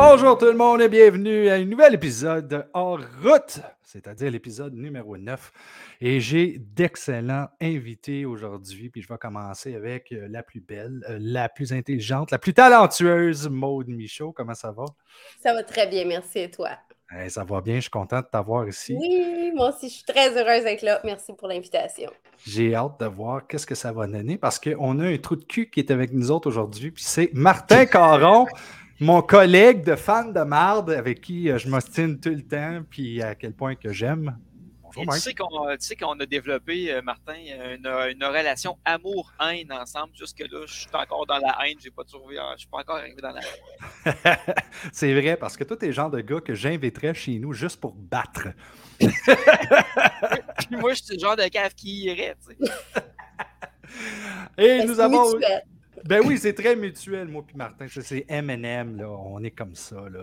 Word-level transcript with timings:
Bonjour 0.00 0.38
tout 0.38 0.44
le 0.44 0.54
monde 0.54 0.80
et 0.80 0.88
bienvenue 0.88 1.48
à 1.48 1.54
un 1.54 1.64
nouvel 1.64 1.94
épisode 1.94 2.68
hors 2.72 3.00
route, 3.20 3.58
c'est-à-dire 3.82 4.30
l'épisode 4.30 4.72
numéro 4.72 5.16
9. 5.16 5.52
Et 6.00 6.20
j'ai 6.20 6.56
d'excellents 6.60 7.48
invités 7.60 8.24
aujourd'hui, 8.24 8.90
puis 8.90 9.02
je 9.02 9.08
vais 9.08 9.18
commencer 9.18 9.74
avec 9.74 10.12
euh, 10.12 10.28
la 10.30 10.44
plus 10.44 10.60
belle, 10.60 11.04
euh, 11.10 11.18
la 11.20 11.48
plus 11.48 11.72
intelligente, 11.72 12.30
la 12.30 12.38
plus 12.38 12.54
talentueuse, 12.54 13.48
Maude 13.48 13.88
Michaud. 13.88 14.30
Comment 14.30 14.54
ça 14.54 14.70
va? 14.70 14.84
Ça 15.42 15.52
va 15.52 15.64
très 15.64 15.88
bien, 15.88 16.04
merci 16.04 16.38
et 16.38 16.50
toi? 16.52 16.70
ça 17.28 17.42
va 17.42 17.60
bien, 17.60 17.76
je 17.76 17.80
suis 17.80 17.90
content 17.90 18.20
de 18.20 18.26
t'avoir 18.30 18.68
ici. 18.68 18.94
Oui, 18.96 19.50
moi 19.56 19.70
aussi, 19.70 19.88
je 19.88 19.94
suis 19.94 20.04
très 20.04 20.28
heureuse 20.28 20.62
d'être 20.62 20.82
là. 20.82 21.00
Merci 21.02 21.32
pour 21.32 21.48
l'invitation. 21.48 22.10
J'ai 22.46 22.76
hâte 22.76 23.00
de 23.00 23.06
voir 23.06 23.48
qu'est-ce 23.48 23.66
que 23.66 23.74
ça 23.74 23.90
va 23.90 24.06
donner 24.06 24.38
parce 24.38 24.60
qu'on 24.60 25.00
a 25.00 25.06
un 25.06 25.18
trou 25.18 25.34
de 25.34 25.44
cul 25.44 25.70
qui 25.70 25.80
est 25.80 25.90
avec 25.90 26.12
nous 26.12 26.30
autres 26.30 26.46
aujourd'hui, 26.46 26.92
puis 26.92 27.02
c'est 27.02 27.30
Martin 27.32 27.84
Caron, 27.86 28.46
mon 29.00 29.22
collègue 29.22 29.84
de 29.84 29.94
fan 29.96 30.32
de 30.32 30.40
marde 30.40 30.90
avec 30.90 31.20
qui 31.20 31.50
euh, 31.50 31.58
je 31.58 31.68
m'ostine 31.68 32.18
tout 32.18 32.30
le 32.30 32.42
temps, 32.42 32.82
puis 32.88 33.22
à 33.22 33.34
quel 33.34 33.52
point 33.52 33.74
que 33.74 33.92
j'aime. 33.92 34.36
Bonjour, 34.82 35.14
tu, 35.14 35.20
sais 35.20 35.34
qu'on, 35.34 35.48
tu 35.48 35.76
sais 35.80 35.96
qu'on 35.96 36.18
a 36.18 36.26
développé, 36.26 36.92
euh, 36.92 37.02
Martin, 37.02 37.34
une, 37.36 37.86
une 37.86 38.24
relation 38.24 38.78
amour-haine 38.84 39.70
ensemble. 39.70 40.14
Jusque-là, 40.14 40.64
je 40.66 40.74
suis 40.74 40.88
encore 40.92 41.26
dans 41.26 41.38
la 41.38 41.56
haine. 41.64 41.76
J'ai 41.78 41.90
pas 41.90 42.04
trouvé, 42.04 42.36
je 42.54 42.60
suis 42.60 42.68
pas 42.68 42.78
encore 42.78 42.96
arrivé 42.96 43.20
dans 43.20 43.32
la 43.32 43.40
haine. 43.40 44.36
c'est 44.92 45.12
vrai, 45.12 45.36
parce 45.36 45.56
que 45.56 45.64
toi, 45.64 45.76
t'es 45.76 45.86
le 45.86 45.92
genre 45.92 46.10
de 46.10 46.20
gars 46.20 46.40
que 46.40 46.54
j'inviterais 46.54 47.14
chez 47.14 47.38
nous 47.38 47.52
juste 47.52 47.80
pour 47.80 47.94
battre. 47.94 48.48
moi, 50.70 50.94
je 50.94 51.02
suis 51.02 51.14
le 51.14 51.20
genre 51.20 51.36
de 51.36 51.46
cave 51.48 51.74
qui 51.74 52.04
irait, 52.04 52.36
tu 52.48 52.56
sais. 52.56 52.72
Et 54.58 54.84
nous 54.84 54.98
avons. 55.00 55.38
Ben 56.08 56.22
oui, 56.24 56.38
c'est 56.38 56.54
très 56.54 56.74
mutuel, 56.74 57.28
moi 57.28 57.44
puis 57.46 57.54
Martin. 57.54 57.84
C'est 57.86 58.24
M&M, 58.28 58.96
là. 58.96 59.10
On 59.10 59.42
est 59.44 59.50
comme 59.50 59.74
ça, 59.74 59.96
là. 60.10 60.20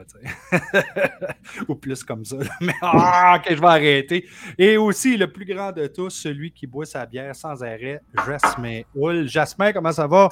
Ou 1.68 1.76
plus 1.76 2.04
comme 2.04 2.26
ça. 2.26 2.38
Mais 2.60 2.74
ah, 2.82 3.38
ok, 3.38 3.54
je 3.56 3.62
vais 3.62 3.68
arrêter. 3.68 4.26
Et 4.58 4.78
aussi, 4.78 5.16
le 5.16 5.32
plus 5.32 5.46
grand 5.46 5.72
de 5.72 5.86
tous, 5.86 6.10
celui 6.10 6.52
qui 6.52 6.66
boit 6.66 6.88
sa 6.88 7.06
bière 7.06 7.36
sans 7.36 7.62
arrêt, 7.62 8.02
Jasmin 8.26 8.82
Oul. 8.96 9.28
Jasmin, 9.28 9.72
comment 9.74 9.92
ça 9.92 10.08
va? 10.08 10.30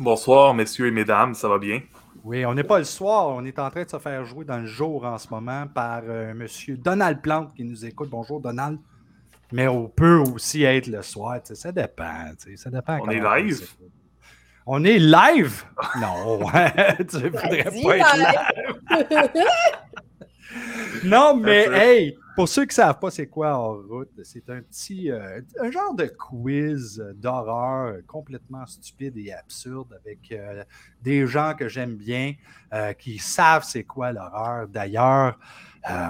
Bonsoir, 0.00 0.52
messieurs 0.54 0.88
et 0.88 0.90
mesdames, 0.90 1.34
ça 1.34 1.48
va 1.48 1.58
bien? 1.58 1.80
Oui, 2.24 2.44
on 2.44 2.52
n'est 2.52 2.64
pas 2.64 2.78
le 2.78 2.84
soir, 2.84 3.28
on 3.28 3.44
est 3.44 3.60
en 3.60 3.70
train 3.70 3.84
de 3.84 3.88
se 3.88 3.98
faire 4.00 4.24
jouer 4.24 4.44
dans 4.44 4.58
le 4.58 4.66
jour 4.66 5.04
en 5.04 5.18
ce 5.18 5.28
moment 5.30 5.68
par 5.72 6.02
euh, 6.04 6.34
monsieur 6.34 6.76
Donald 6.76 7.22
Plante 7.22 7.54
qui 7.54 7.62
nous 7.62 7.86
écoute. 7.86 8.08
Bonjour, 8.10 8.40
Donald. 8.40 8.80
Mais 9.52 9.68
on 9.68 9.88
peut 9.88 10.18
aussi 10.18 10.64
être 10.64 10.88
le 10.88 11.02
soir, 11.02 11.38
ça 11.44 11.70
dépend. 11.70 12.26
Ça 12.56 12.70
dépend 12.70 12.98
on 13.02 13.08
est 13.08 13.20
live? 13.20 13.68
On 14.70 14.84
est 14.84 14.98
live? 14.98 15.64
Non, 15.98 16.40
tu 16.98 17.16
voudrais 17.30 17.30
pas 17.30 17.56
être 17.56 17.72
live. 17.72 19.44
non, 21.04 21.36
mais 21.36 21.68
hey, 21.72 22.18
pour 22.36 22.50
ceux 22.50 22.66
qui 22.66 22.72
ne 22.72 22.74
savent 22.74 22.98
pas 22.98 23.10
c'est 23.10 23.28
quoi 23.28 23.56
en 23.56 23.76
route, 23.76 24.10
c'est 24.24 24.50
un 24.50 24.60
petit, 24.60 25.10
euh, 25.10 25.40
un 25.58 25.70
genre 25.70 25.94
de 25.94 26.04
quiz 26.04 27.02
d'horreur 27.14 27.96
complètement 28.06 28.66
stupide 28.66 29.16
et 29.16 29.32
absurde 29.32 29.98
avec 30.04 30.30
euh, 30.32 30.62
des 31.00 31.26
gens 31.26 31.54
que 31.54 31.66
j'aime 31.66 31.96
bien, 31.96 32.34
euh, 32.74 32.92
qui 32.92 33.16
savent 33.16 33.64
c'est 33.64 33.84
quoi 33.84 34.12
l'horreur. 34.12 34.68
D'ailleurs, 34.68 35.38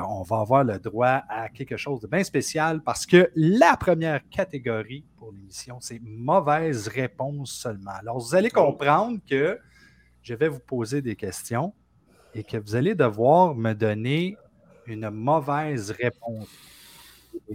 on 0.08 0.22
va 0.22 0.40
avoir 0.40 0.64
le 0.64 0.78
droit 0.78 1.22
à 1.28 1.48
quelque 1.48 1.76
chose 1.76 2.00
de 2.00 2.06
bien 2.06 2.24
spécial 2.24 2.82
parce 2.82 3.06
que 3.06 3.30
la 3.34 3.76
première 3.76 4.28
catégorie 4.28 5.04
pour 5.16 5.32
l'émission, 5.32 5.78
c'est 5.80 6.00
mauvaise 6.02 6.88
réponse 6.88 7.52
seulement. 7.52 7.92
Alors, 8.00 8.18
vous 8.18 8.34
allez 8.34 8.50
comprendre 8.50 9.18
que 9.28 9.58
je 10.22 10.34
vais 10.34 10.48
vous 10.48 10.60
poser 10.60 11.00
des 11.00 11.16
questions 11.16 11.72
et 12.34 12.42
que 12.42 12.56
vous 12.56 12.74
allez 12.74 12.94
devoir 12.94 13.54
me 13.54 13.72
donner 13.72 14.36
une 14.86 15.10
mauvaise 15.10 15.90
réponse. 15.90 16.48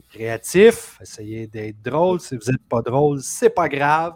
créatif, 0.09 0.97
essayez 1.01 1.47
d'être 1.47 1.81
drôle. 1.81 2.19
Si 2.19 2.35
vous 2.35 2.51
n'êtes 2.51 2.67
pas 2.69 2.81
drôle, 2.81 3.21
c'est 3.21 3.49
pas 3.49 3.67
grave. 3.67 4.15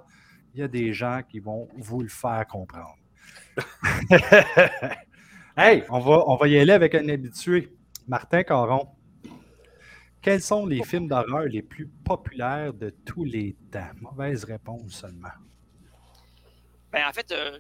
Il 0.54 0.62
y 0.62 0.64
a 0.64 0.68
des 0.68 0.94
gens 0.94 1.22
qui 1.28 1.40
vont 1.40 1.68
vous 1.78 2.02
le 2.02 2.10
faire 2.10 2.46
comprendre. 2.48 2.96
hey, 5.58 5.84
on 5.90 6.00
va, 6.00 6.24
on 6.28 6.36
va 6.36 6.48
y 6.48 6.58
aller 6.58 6.74
avec 6.74 6.96
un 6.96 7.10
habitué. 7.10 7.72
Martin 8.08 8.44
Caron, 8.44 8.88
quels 10.22 10.42
sont 10.42 10.66
les 10.66 10.84
films 10.84 11.08
d'horreur 11.08 11.46
les 11.46 11.62
plus 11.62 11.88
populaires 11.88 12.74
de 12.74 12.90
tous 12.90 13.26
les 13.26 13.56
temps? 13.72 13.92
Mauvaise 14.00 14.46
réponse 14.46 14.94
seulement. 14.94 15.28
Ben, 16.92 17.06
en 17.08 17.12
fait, 17.12 17.30
euh, 17.32 17.60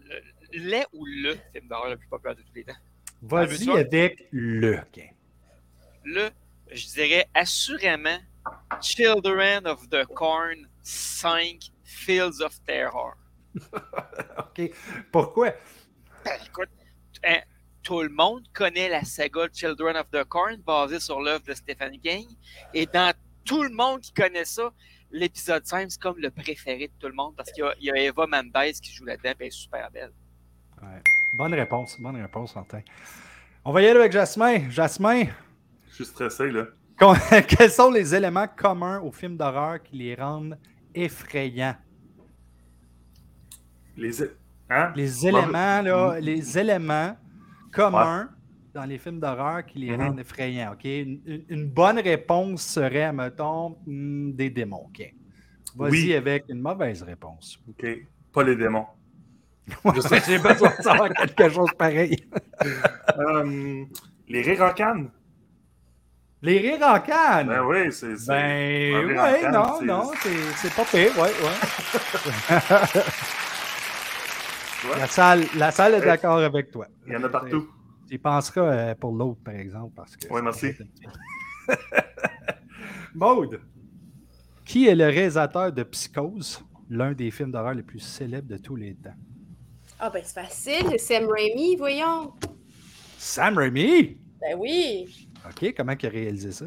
les 0.54 0.86
ou 0.94 1.06
le 1.06 1.36
film 1.52 1.68
d'horreur 1.68 1.90
le 1.90 1.98
plus 1.98 2.08
populaire 2.08 2.36
de 2.38 2.42
tous 2.42 2.56
les 2.56 2.64
temps? 2.64 2.78
Vas-y 3.22 3.70
avec 3.70 4.28
le. 4.32 4.80
Le, 6.06 6.30
je 6.72 6.88
dirais 6.94 7.28
assurément 7.34 8.20
Children 8.82 9.68
of 9.68 9.90
the 9.90 10.06
Corn 10.06 10.68
5 10.82 11.72
Fields 11.84 12.42
of 12.42 12.58
Terror. 12.64 13.16
OK. 14.38 14.72
Pourquoi? 15.12 15.52
Ben, 16.24 16.40
écoute, 16.46 16.70
hein, 17.26 17.42
tout 17.88 18.02
le 18.02 18.10
monde 18.10 18.44
connaît 18.54 18.90
la 18.90 19.06
saga 19.06 19.48
Children 19.54 19.96
of 19.96 20.12
the 20.12 20.26
Corn 20.26 20.58
basée 20.58 21.00
sur 21.00 21.22
l'œuvre 21.22 21.46
de 21.48 21.54
Stephen 21.54 21.98
King. 22.02 22.28
Et 22.74 22.86
dans 22.86 23.14
tout 23.46 23.64
le 23.64 23.70
monde 23.70 24.02
qui 24.02 24.12
connaît 24.12 24.44
ça, 24.44 24.74
l'épisode 25.10 25.66
5, 25.66 25.90
c'est 25.90 26.02
comme 26.02 26.18
le 26.18 26.30
préféré 26.30 26.88
de 26.88 26.94
tout 27.00 27.08
le 27.08 27.14
monde 27.14 27.34
parce 27.38 27.50
qu'il 27.54 27.64
y, 27.80 27.90
a 27.90 27.96
Eva 27.96 28.28
Mendes 28.28 28.74
qui 28.82 28.92
joue 28.92 29.06
là-dedans 29.06 29.30
et 29.30 29.36
elle 29.40 29.48
est 29.48 29.52
super 29.52 29.90
belle. 29.90 30.12
Bonne 31.32 31.54
réponse, 31.54 31.98
bonne 31.98 32.22
réponse, 32.22 32.54
Martin. 32.58 32.82
On 33.64 33.72
va 33.72 33.82
y 33.82 33.88
aller 33.88 34.00
avec 34.02 34.12
Jasmin. 34.12 34.70
Jasmin? 34.70 35.24
Je 35.88 35.96
suis 35.96 36.06
stressé, 36.08 36.52
là. 36.52 36.66
Quels 37.48 37.72
sont 37.72 37.90
les 37.90 38.14
éléments 38.14 38.50
communs 38.50 39.00
aux 39.00 39.14
films 39.14 39.38
d'horreur 39.38 39.82
qui 39.82 39.96
les 39.96 40.16
rendent 40.16 40.60
effrayants? 40.94 41.78
Les, 43.96 44.24
hein? 44.70 44.92
les 44.94 45.26
éléments, 45.26 45.82
là, 45.82 46.20
les 46.20 46.60
éléments 46.60 47.16
commun 47.72 48.30
dans 48.74 48.86
les 48.86 48.98
films 48.98 49.20
d'horreur 49.20 49.66
qui 49.66 49.80
les 49.80 49.92
mm-hmm. 49.92 50.02
rendent 50.02 50.20
effrayants. 50.20 50.74
OK? 50.74 50.86
Une, 50.86 51.68
bonne 51.68 52.00
réponse 52.00 52.62
serait, 52.62 53.12
mettons, 53.12 53.78
hmm, 53.86 54.34
des 54.34 54.50
démons. 54.50 54.86
OK? 54.88 55.14
Vas-y 55.76 56.14
avec 56.14 56.46
une 56.50 56.60
mauvaise 56.60 57.02
réponse. 57.04 57.60
OK. 57.70 57.86
Pas 58.32 58.44
les 58.44 58.56
démons. 58.56 58.86
Je 59.96 60.02
sais, 60.02 60.22
j'ai 60.26 60.40
besoin 60.40 60.72
de 60.78 60.84
savoir 60.84 61.10
quelque 61.10 61.50
chose 61.50 61.70
pareil. 61.78 62.16
Euh, 63.18 63.84
les 64.28 64.42
rires 64.42 64.62
en 64.62 64.74
canne. 64.74 65.10
Les 66.42 66.60
rires 66.60 66.88
en 66.88 67.00
canne? 67.00 67.48
Ben 67.48 67.64
oui, 67.64 67.92
c'est. 67.92 68.14
Ben 68.28 69.06
oui, 69.06 69.16
non, 69.52 69.82
non, 69.82 70.12
c'est 70.56 70.74
pas 70.74 70.86
pire, 70.86 71.18
ouais, 71.18 71.32
ouais. 71.32 73.02
La 74.98 75.08
salle, 75.08 75.46
la 75.56 75.72
salle 75.72 75.96
est 75.96 76.02
d'accord 76.02 76.38
avec 76.38 76.72
toi. 76.72 76.88
Il 77.06 77.14
y 77.14 77.16
en 77.16 77.24
a 77.24 77.30
partout. 77.30 77.68
Tu 78.10 78.20
penseras 78.20 78.62
euh, 78.62 78.96
pour 78.96 79.12
l'autre, 79.12 79.42
par 79.44 79.56
exemple. 79.56 79.94
Parce 79.96 80.16
que 80.16 80.28
oui, 80.32 80.42
merci. 80.42 80.74
Maude, 83.16 83.60
qui 84.64 84.88
est 84.88 84.96
le 84.96 85.06
réalisateur 85.06 85.72
de 85.72 85.84
Psychose, 85.84 86.64
l'un 86.90 87.14
des 87.14 87.32
films 87.32 87.52
d'horreur 87.52 87.74
les 87.74 87.84
plus 87.84 88.00
célèbres 88.00 88.48
de 88.48 88.58
tous 88.58 88.76
les 88.76 88.96
temps? 88.96 89.16
Ah, 90.00 90.10
ben 90.10 90.22
c'est 90.24 90.40
facile, 90.40 90.86
c'est 90.92 90.98
Sam 91.20 91.26
Raimi, 91.28 91.76
voyons. 91.76 92.34
Sam 93.18 93.58
Raimi? 93.58 94.18
Ben 94.40 94.56
oui. 94.58 95.28
OK, 95.46 95.74
comment 95.76 95.94
il 96.00 96.06
a 96.06 96.10
réalisé 96.10 96.52
ça? 96.52 96.66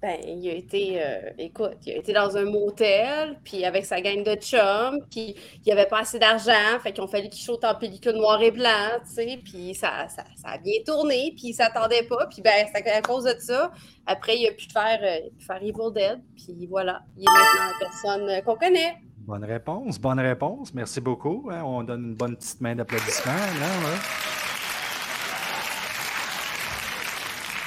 Ben, 0.00 0.16
il 0.24 0.48
a 0.48 0.52
été, 0.52 1.02
euh, 1.02 1.30
écoute, 1.38 1.78
il 1.84 1.94
a 1.94 1.96
été 1.96 2.12
dans 2.12 2.36
un 2.36 2.44
motel, 2.44 3.36
puis 3.42 3.64
avec 3.64 3.84
sa 3.84 4.00
gang 4.00 4.22
de 4.22 4.36
chums, 4.36 5.00
puis 5.10 5.34
il 5.66 5.72
avait 5.72 5.88
pas 5.88 6.00
assez 6.00 6.20
d'argent, 6.20 6.78
fait 6.80 6.92
qu'ils 6.92 7.02
ont 7.02 7.08
fallu 7.08 7.28
qu'il 7.28 7.42
shoot 7.42 7.64
en 7.64 7.74
pellicule 7.74 8.14
noir 8.14 8.40
et 8.40 8.52
blanc, 8.52 9.00
tu 9.04 9.14
sais, 9.14 9.40
puis 9.42 9.74
ça, 9.74 10.06
ça, 10.08 10.22
ça, 10.36 10.50
a 10.50 10.58
bien 10.58 10.74
tourné, 10.86 11.32
puis 11.36 11.48
il 11.48 11.52
s'attendait 11.52 12.04
pas, 12.04 12.26
puis 12.26 12.42
ben, 12.42 12.64
c'est 12.72 12.88
à 12.88 13.02
cause 13.02 13.24
de 13.24 13.34
ça. 13.40 13.72
Après, 14.06 14.38
il 14.38 14.46
a 14.46 14.52
pu 14.52 14.68
faire, 14.72 15.00
euh, 15.02 15.30
faire 15.44 15.60
Evil 15.60 15.92
Dead, 15.92 16.20
puis 16.36 16.68
voilà, 16.68 17.02
il 17.16 17.24
est 17.24 17.26
maintenant 17.26 17.72
la 17.72 17.86
personne 17.86 18.30
euh, 18.30 18.40
qu'on 18.42 18.54
connaît. 18.54 18.98
Bonne 19.26 19.44
réponse, 19.44 19.98
bonne 19.98 20.20
réponse, 20.20 20.72
merci 20.74 21.00
beaucoup. 21.00 21.48
Hein. 21.50 21.64
on 21.64 21.82
donne 21.82 22.04
une 22.04 22.14
bonne 22.14 22.36
petite 22.36 22.60
main 22.60 22.76
d'applaudissement. 22.76 23.32
Là, 23.32 24.27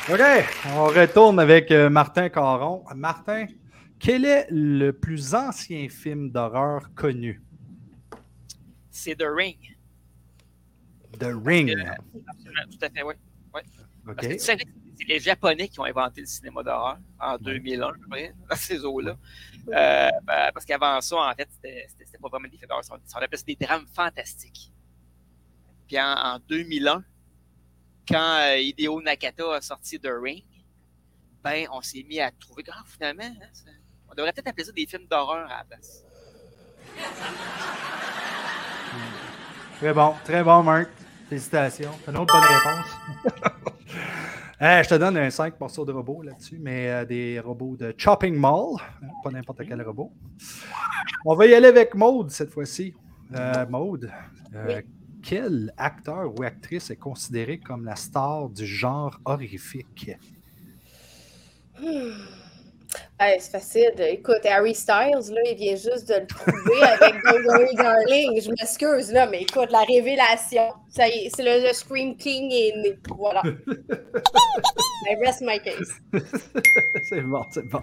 OK, 0.10 0.20
on 0.76 0.86
retourne 0.86 1.40
avec 1.40 1.70
euh, 1.70 1.88
Martin 1.88 2.28
Caron. 2.30 2.84
Martin, 2.96 3.46
quel 4.00 4.26
est 4.26 4.48
le 4.50 4.92
plus 4.92 5.36
ancien 5.36 5.88
film 5.90 6.32
d'horreur 6.32 6.90
connu? 6.96 7.40
C'est 8.90 9.16
The 9.16 9.28
Ring. 9.28 9.78
The 11.20 11.28
Ring. 11.46 11.78
tout 12.16 12.80
à 12.82 12.90
fait, 12.90 13.04
oui. 13.04 13.14
Ouais. 13.54 14.38
C'est 14.40 14.58
les 15.08 15.20
Japonais 15.20 15.68
qui 15.68 15.80
ont 15.80 15.86
inventé 15.86 16.22
le 16.22 16.28
cinéma 16.28 16.64
d'horreur 16.64 16.98
en 17.20 17.38
2001, 17.38 17.88
à 17.88 17.92
peu 17.94 18.10
près, 18.10 18.34
dans 18.50 18.56
ces 18.56 18.84
eaux-là. 18.84 19.16
Euh, 19.68 20.10
ben, 20.24 20.52
parce 20.52 20.66
qu'avant 20.66 21.00
ça, 21.02 21.18
en 21.18 21.34
fait, 21.36 21.48
c'était 21.62 22.18
pas 22.20 22.28
vraiment 22.28 22.48
des 22.48 22.58
films 22.58 22.70
d'horreur, 22.70 22.84
on 22.90 23.20
appelait 23.20 23.38
ça 23.38 23.44
des 23.46 23.56
drames 23.56 23.86
fantastiques. 23.94 24.74
Puis 25.88 26.00
en 26.00 26.40
2001, 26.50 27.04
quand 28.08 28.38
euh, 28.42 28.58
Hideo 28.58 29.02
Nakata 29.02 29.56
a 29.56 29.62
sorti 29.62 30.00
The 30.00 30.10
Ring, 30.22 30.44
ben, 31.44 31.68
on 31.72 31.82
s'est 31.82 32.04
mis 32.04 32.20
à 32.20 32.32
trouver 32.32 32.64
que 32.64 32.72
ah, 32.74 32.84
finalement, 32.86 33.24
hein, 33.24 33.48
ça- 33.54 33.72
on 34.10 34.14
devrait 34.16 34.34
peut-être 34.34 34.48
appeler 34.50 34.66
ça 34.66 34.72
des 34.72 34.86
films 34.86 35.08
d'horreur 35.10 35.50
à 35.50 35.58
la 35.60 35.64
place. 35.64 36.04
Très 39.78 39.94
bon, 39.94 40.14
très 40.24 40.44
bon, 40.44 40.64
Marc. 40.64 40.90
Félicitations. 41.30 41.92
C'est 42.04 42.12
une 42.12 42.18
autre 42.18 42.34
bonne 42.34 42.44
réponse? 42.44 43.64
Je 44.62 44.90
te 44.90 44.96
donne 44.96 45.18
un 45.18 45.30
5 45.32 45.60
morceaux 45.60 45.86
de 45.86 45.92
robots 45.92 46.22
là-dessus, 46.22 46.60
mais 46.60 46.90
euh, 46.92 47.06
des 47.06 47.40
robots 47.40 47.76
de 47.78 47.96
Chopping 47.98 48.36
Mall, 48.36 48.76
hein, 49.02 49.08
pas 49.24 49.32
n'importe 49.32 49.62
quel 49.68 49.82
robot. 49.82 50.12
On 51.26 51.34
va 51.36 51.48
y 51.48 51.56
aller 51.56 51.70
avec 51.70 51.96
Maude 51.96 52.30
cette 52.30 52.52
fois-ci. 52.52 52.94
Euh, 53.34 53.66
Maude, 53.68 54.12
euh, 54.54 54.82
quel 55.24 55.74
acteur 55.78 56.34
ou 56.38 56.44
actrice 56.44 56.90
est 56.90 56.96
considéré 56.96 57.58
comme 57.60 57.86
la 57.86 57.96
star 57.96 58.50
du 58.50 58.66
genre 58.66 59.20
horrifique? 59.26 60.12
C'est 63.20 63.52
facile. 63.52 63.94
Écoute, 64.00 64.46
Harry 64.46 64.74
Styles, 64.76 65.32
là, 65.34 65.42
il 65.50 65.56
vient 65.56 65.76
juste 65.76 66.10
de 66.10 66.16
le 66.22 66.28
trouver 66.28 66.82
avec 66.84 67.14
Don't 67.24 67.46
Worry 67.46 67.76
Darling. 67.76 68.42
Je 68.42 68.50
m'excuse, 68.50 69.12
là, 69.14 69.28
mais 69.28 69.44
écoute, 69.44 69.72
la 69.72 69.84
révélation. 69.84 70.74
Ça 70.90 71.08
y 71.08 71.12
est, 71.26 71.30
c'est 71.34 71.44
le, 71.44 71.66
le 71.68 71.72
Scream 71.74 72.18
King 72.18 72.52
est 72.52 72.74
né. 72.82 73.00
Voilà. 73.16 73.44
I 75.10 75.16
rest 75.24 75.42
my 75.42 75.60
case. 75.62 75.94
c'est 77.10 77.22
bon, 77.22 77.46
c'est 77.52 77.68
bon. 77.70 77.82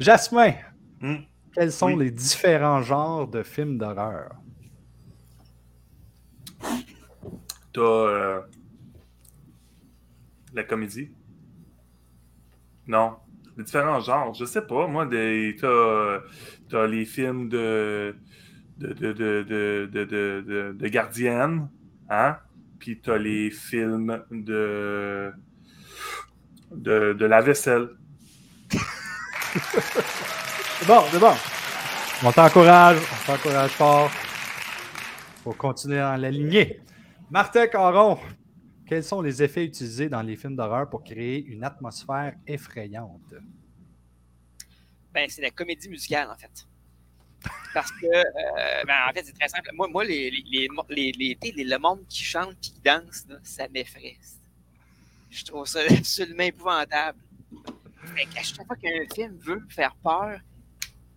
Jasmin, 0.00 0.54
Hmm. 1.00 1.16
quels 1.54 1.72
sont 1.72 1.86
Oui. 1.92 2.04
les 2.04 2.10
différents 2.12 2.80
genres 2.82 3.26
de 3.28 3.42
films 3.42 3.76
d'horreur? 3.76 4.36
T'as 7.72 7.80
euh, 7.80 8.40
la 10.54 10.64
comédie? 10.64 11.10
Non. 12.86 13.16
Les 13.56 13.64
différents 13.64 14.00
genres. 14.00 14.34
Je 14.34 14.44
sais 14.44 14.62
pas. 14.62 14.86
Moi, 14.86 15.06
t'as 15.06 16.20
t'as 16.68 16.86
les 16.86 17.04
films 17.04 17.48
de, 17.48 18.14
de, 18.78 18.92
de, 18.92 19.12
de- 19.12 20.72
de 20.78 20.88
gardienne. 20.88 21.68
Hein? 22.10 22.36
Puis 22.78 23.00
t'as 23.00 23.16
les 23.18 23.50
films 23.50 24.22
de, 24.30 25.32
de, 26.70 27.12
de 27.12 27.26
la 27.26 27.40
vaisselle. 27.40 27.90
C'est 30.78 30.86
bon, 30.88 31.00
c'est 31.12 31.20
bon. 31.20 31.32
On 32.24 32.32
t'encourage, 32.32 32.96
on 32.98 33.26
t'encourage 33.32 33.70
fort. 33.70 34.10
Faut 35.42 35.52
continuer 35.52 35.98
dans 35.98 36.20
la 36.20 36.30
lignée. 36.30 36.80
Martin 37.30 37.66
Caron, 37.66 38.18
quels 38.86 39.02
sont 39.04 39.22
les 39.22 39.42
effets 39.42 39.64
utilisés 39.64 40.08
dans 40.08 40.22
les 40.22 40.36
films 40.36 40.54
d'horreur 40.56 40.88
pour 40.88 41.02
créer 41.02 41.44
une 41.44 41.64
atmosphère 41.64 42.34
effrayante? 42.46 43.34
Ben, 45.12 45.28
c'est 45.28 45.42
la 45.42 45.50
comédie 45.50 45.88
musicale, 45.88 46.28
en 46.30 46.36
fait. 46.36 46.66
Parce 47.74 47.90
que, 47.92 48.06
euh, 48.06 48.84
ben, 48.86 48.94
en 49.08 49.12
fait, 49.12 49.24
c'est 49.24 49.32
très 49.32 49.48
simple. 49.48 49.70
Moi, 49.74 49.88
moi 49.88 50.04
les, 50.04 50.30
les, 50.30 50.68
les, 50.90 51.38
les- 51.42 51.64
le 51.64 51.78
monde 51.78 52.06
qui 52.08 52.22
chante 52.22 52.52
et 52.52 52.56
qui 52.60 52.80
danse, 52.84 53.26
ça 53.42 53.66
m'effraie. 53.68 54.16
Je 55.30 55.44
trouve 55.44 55.66
ça 55.66 55.80
absolument 55.90 56.44
épouvantable. 56.44 57.18
Qu'à 58.32 58.42
chaque 58.42 58.66
fois 58.66 58.76
qu'un 58.76 59.06
film 59.14 59.36
veut 59.38 59.62
faire 59.70 59.94
peur, 59.96 60.38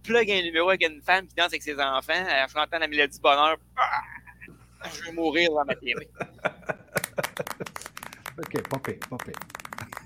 plug 0.04 0.32
un 0.32 0.42
numéro 0.44 0.70
avec 0.70 0.88
une 0.88 1.02
femme 1.02 1.28
qui 1.28 1.36
danse 1.36 1.48
avec 1.48 1.64
ses 1.64 1.80
enfants, 1.80 2.14
en 2.14 2.48
chantant 2.48 2.80
la 2.80 2.88
mélodie 2.88 3.20
bonheur, 3.20 3.58
ah, 3.78 4.02
je 4.94 5.04
vais 5.04 5.12
mourir 5.12 5.50
dans 5.52 5.66
ma 5.66 5.76
télé. 5.76 6.08
Ok, 8.38 8.68
pas 8.68 8.80
pire, 8.80 9.00
pas 9.10 9.18
pire. 9.18 9.34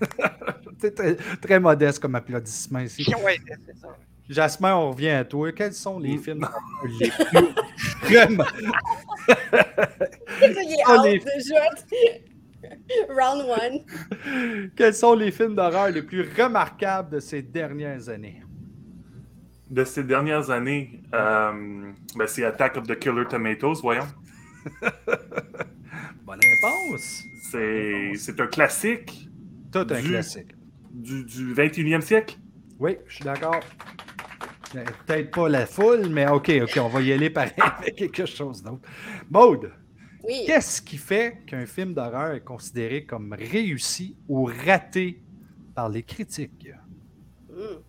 C'est 0.78 0.94
très, 0.94 1.16
très 1.16 1.60
modeste 1.60 2.00
comme 2.00 2.14
applaudissement 2.14 2.80
ici. 2.80 3.04
Ouais, 3.24 3.38
c'est 3.66 3.76
ça. 3.76 3.96
Jasmin, 4.28 4.76
on 4.76 4.90
revient 4.92 5.10
à 5.10 5.24
toi. 5.24 5.50
Quels 5.52 5.74
sont 5.74 5.98
les 5.98 6.16
films 6.16 6.38
d'horreur 6.38 6.60
les 7.00 7.10
plus 7.10 7.48
Vraiment. 8.02 8.44
Les-. 11.04 11.20
Round 13.08 13.42
one. 13.48 14.70
Quels 14.76 14.94
sont 14.94 15.14
les 15.14 15.32
films 15.32 15.56
d'horreur 15.56 15.90
les 15.90 16.02
plus 16.02 16.22
remarquables 16.38 17.10
de 17.10 17.18
ces 17.18 17.42
dernières 17.42 18.08
années? 18.08 18.42
De 19.68 19.84
ces 19.84 20.04
dernières 20.04 20.50
années, 20.50 21.02
euh, 21.12 21.92
ben, 22.14 22.26
c'est 22.26 22.44
Attack 22.44 22.76
of 22.76 22.86
the 22.86 22.96
Killer 22.96 23.24
Tomatoes, 23.28 23.80
voyons. 23.82 24.06
Bonne 26.24 26.40
réponse. 26.42 27.24
C'est 27.50 28.12
c'est 28.16 28.40
un 28.40 28.46
classique 28.46 29.28
Tout 29.72 29.86
un 29.90 30.00
Du- 30.00 30.08
classique. 30.08 30.54
du, 30.90 31.24
du 31.24 31.54
21e 31.54 32.00
siècle? 32.00 32.36
Oui, 32.78 32.96
je 33.06 33.16
suis 33.16 33.24
d'accord. 33.24 33.60
Euh, 34.76 34.84
Peut-être 35.06 35.30
pas 35.32 35.48
la 35.48 35.66
foule, 35.66 36.08
mais 36.08 36.28
OK, 36.28 36.50
OK, 36.62 36.78
on 36.80 36.88
va 36.88 37.00
y 37.02 37.12
aller 37.12 37.30
pareil 37.30 37.52
avec 37.78 37.96
quelque 37.96 38.24
chose 38.26 38.62
d'autre. 38.62 38.88
Maude, 39.28 39.72
Oui. 40.22 40.44
qu'est-ce 40.46 40.80
qui 40.80 40.96
fait 40.96 41.38
qu'un 41.46 41.66
film 41.66 41.92
d'horreur 41.94 42.32
est 42.34 42.44
considéré 42.44 43.04
comme 43.04 43.32
réussi 43.32 44.16
ou 44.28 44.44
raté 44.44 45.20
par 45.74 45.88
les 45.88 46.02
critiques? 46.04 46.68
Hmm. 47.50 47.80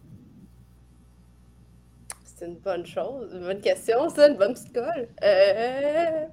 C'est 2.23 2.47
une 2.47 2.57
bonne 2.57 2.85
chose, 2.87 3.31
une 3.35 3.41
bonne 3.41 3.61
question, 3.61 4.09
ça, 4.09 4.27
une 4.29 4.37
bonne 4.37 4.53
petite 4.53 4.73
colle. 4.73 5.07
Euh... 5.23 6.25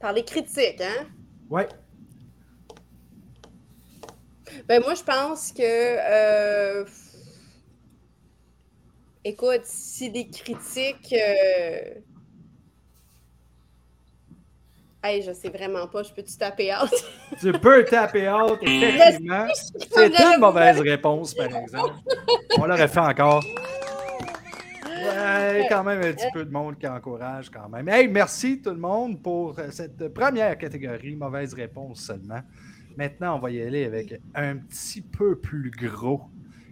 Par 0.00 0.12
les 0.12 0.24
critiques, 0.24 0.80
hein? 0.80 1.06
Oui, 1.48 1.62
Ben 4.68 4.82
moi, 4.82 4.94
je 4.94 5.02
pense 5.02 5.52
que... 5.52 5.62
euh, 5.62 6.84
Écoute, 9.24 9.62
si 9.64 10.08
les 10.10 10.28
critiques... 10.28 11.12
Euh... 11.12 11.94
Hey, 15.02 15.22
je 15.22 15.32
sais 15.32 15.48
vraiment 15.48 15.86
pas, 15.86 16.02
je 16.02 16.12
peux-tu 16.12 16.36
taper 16.36 16.72
out? 16.74 16.90
tu 17.40 17.52
peux 17.52 17.84
taper 17.84 18.28
out, 18.28 18.58
effectivement. 18.62 19.46
C'est 19.92 20.06
une 20.34 20.40
mauvaise 20.40 20.80
réponse, 20.80 21.34
par 21.34 21.46
exemple. 21.46 21.94
On 22.58 22.66
l'aurait 22.66 22.88
fait 22.88 23.00
encore. 23.00 23.42
Ouais, 25.62 25.68
quand 25.68 25.84
même 25.84 26.00
un 26.02 26.12
petit 26.12 26.30
peu 26.32 26.44
de 26.44 26.50
monde 26.50 26.78
qui 26.78 26.86
encourage 26.86 27.50
quand 27.50 27.68
même. 27.68 27.88
Hey, 27.88 28.08
merci 28.08 28.60
tout 28.60 28.70
le 28.70 28.76
monde 28.76 29.22
pour 29.22 29.58
euh, 29.58 29.70
cette 29.70 30.08
première 30.08 30.56
catégorie, 30.58 31.16
mauvaise 31.16 31.54
réponse 31.54 32.00
seulement. 32.00 32.40
Maintenant, 32.96 33.36
on 33.36 33.38
va 33.38 33.50
y 33.50 33.60
aller 33.60 33.84
avec 33.84 34.20
un 34.34 34.56
petit 34.56 35.02
peu 35.02 35.38
plus 35.38 35.70
gros. 35.70 36.22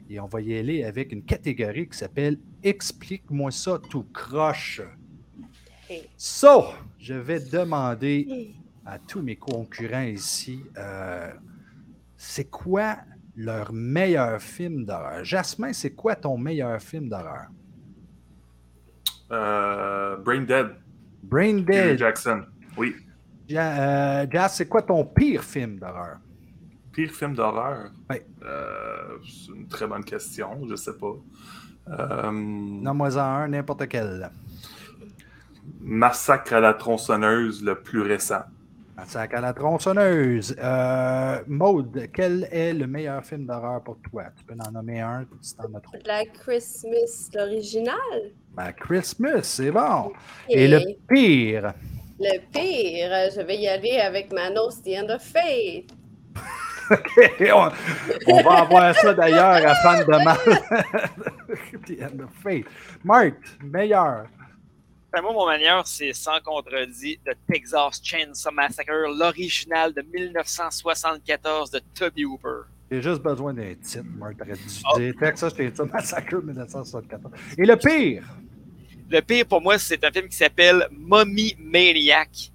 Et 0.08 0.20
on 0.20 0.26
va 0.26 0.40
y 0.40 0.56
aller 0.56 0.84
avec 0.84 1.12
une 1.12 1.22
catégorie 1.22 1.88
qui 1.88 1.96
s'appelle 1.96 2.38
Explique-moi 2.62 3.50
ça 3.50 3.80
tout 3.90 4.06
croche. 4.12 4.82
So, 6.16 6.64
je 6.98 7.14
vais 7.14 7.40
demander 7.40 8.54
à 8.84 8.98
tous 8.98 9.22
mes 9.22 9.36
concurrents 9.36 10.02
ici, 10.02 10.60
euh, 10.76 11.32
c'est 12.16 12.50
quoi 12.50 12.98
leur 13.36 13.72
meilleur 13.72 14.40
film 14.40 14.84
d'horreur? 14.84 15.24
Jasmin, 15.24 15.72
c'est 15.72 15.90
quoi 15.90 16.16
ton 16.16 16.36
meilleur 16.36 16.80
film 16.80 17.08
d'horreur? 17.08 17.48
Euh, 19.30 20.16
Brain 20.18 20.42
Dead, 20.42 20.68
Brain 21.22 21.62
Peter 21.64 21.88
Dead. 21.90 21.98
Jackson. 21.98 22.42
Oui. 22.76 22.94
Ja- 23.48 24.22
euh, 24.22 24.26
Jas, 24.30 24.48
c'est 24.50 24.68
quoi 24.68 24.82
ton 24.82 25.04
pire 25.04 25.42
film 25.42 25.78
d'horreur? 25.78 26.18
Pire 26.92 27.10
film 27.10 27.34
d'horreur? 27.34 27.90
Oui. 28.10 28.16
Euh, 28.44 29.18
c'est 29.24 29.52
une 29.52 29.66
très 29.68 29.86
bonne 29.86 30.04
question, 30.04 30.60
je 30.68 30.76
sais 30.76 30.96
pas. 30.96 31.14
Euh, 31.88 32.30
Nomme-moi-en 32.32 33.18
un, 33.18 33.48
n'importe 33.48 33.88
quel. 33.88 34.30
Massacre 35.80 36.54
à 36.54 36.60
la 36.60 36.74
tronçonneuse, 36.74 37.62
le 37.64 37.74
plus 37.74 38.00
récent. 38.02 38.42
Massacre 38.96 39.36
à 39.36 39.40
la 39.40 39.52
tronçonneuse. 39.52 40.54
Euh, 40.58 41.40
Maude, 41.48 42.08
quel 42.12 42.48
est 42.52 42.72
le 42.72 42.86
meilleur 42.86 43.24
film 43.24 43.44
d'horreur 43.44 43.82
pour 43.82 43.98
toi? 44.08 44.24
Tu 44.36 44.44
peux 44.44 44.54
en 44.54 44.70
nommer 44.70 45.00
un 45.00 45.26
si 45.40 45.56
t'en 45.56 45.64
as 45.74 45.80
trop. 45.80 45.98
La 46.06 46.24
Christmas, 46.26 47.30
l'original? 47.34 47.96
Ben, 48.54 48.72
Christmas, 48.72 49.42
c'est 49.42 49.72
bon. 49.72 50.12
Et 50.48 50.68
le 50.68 50.80
pire? 51.08 51.74
Le 52.20 52.38
pire, 52.52 53.30
je 53.34 53.40
vais 53.40 53.56
y 53.56 53.66
aller 53.68 53.98
avec 53.98 54.32
Manos 54.32 54.80
The 54.80 54.90
End 55.02 55.08
of 55.12 55.22
Fate. 55.22 55.90
on, 57.52 57.70
on 58.28 58.42
va 58.42 58.60
avoir 58.60 58.94
ça 58.94 59.12
d'ailleurs 59.12 59.66
à 59.66 59.74
fan 59.76 60.04
de 60.04 60.24
mal. 60.24 60.38
The 61.86 62.02
End 62.02 62.22
of 62.22 62.30
Fate. 62.42 62.66
Marc, 63.02 63.34
meilleur. 63.60 64.26
Moi, 65.22 65.32
mon 65.32 65.46
manière, 65.46 65.86
c'est 65.86 66.12
sans 66.12 66.40
contredit 66.40 67.18
The 67.24 67.36
Texas 67.50 68.00
Chainsaw 68.02 68.50
Massacre, 68.52 68.90
l'original 69.16 69.92
de 69.94 70.02
1974 70.02 71.70
de 71.70 71.80
Toby 71.94 72.24
Hooper. 72.24 72.62
J'ai 72.90 73.00
juste 73.00 73.22
besoin 73.22 73.54
d'un 73.54 73.74
titre, 73.74 74.04
Marc. 74.18 74.36
T'aurais 74.36 74.52
dû 74.54 74.60
Oh. 74.92 74.98
dire 74.98 75.14
Texas 75.18 75.54
Chainsaw 75.56 75.86
Massacre 75.86 76.36
1974. 76.42 77.32
Et 77.56 77.64
le 77.64 77.76
pire? 77.76 78.24
Le 79.08 79.20
pire 79.20 79.46
pour 79.46 79.60
moi, 79.62 79.78
c'est 79.78 80.02
un 80.04 80.10
film 80.10 80.28
qui 80.28 80.36
s'appelle 80.36 80.88
Mommy 80.90 81.54
Maniac, 81.58 82.50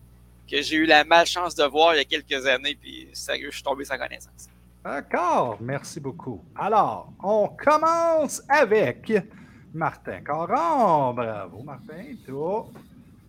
que 0.49 0.61
j'ai 0.61 0.75
eu 0.77 0.85
la 0.85 1.03
malchance 1.05 1.55
de 1.55 1.63
voir 1.63 1.95
il 1.95 1.99
y 1.99 2.01
a 2.01 2.05
quelques 2.05 2.45
années, 2.45 2.77
puis 2.79 3.07
sérieux, 3.13 3.47
je 3.51 3.55
suis 3.55 3.63
tombé 3.63 3.85
sans 3.85 3.97
connaissance. 3.97 4.47
D'accord, 4.83 5.57
merci 5.61 5.99
beaucoup. 5.99 6.43
Alors, 6.55 7.11
on 7.23 7.47
commence 7.49 8.41
avec 8.49 9.11
Martin 9.73 10.21
Caron. 10.21 11.13
Bravo, 11.13 11.63
Martin. 11.63 12.15
Toi, 12.25 12.69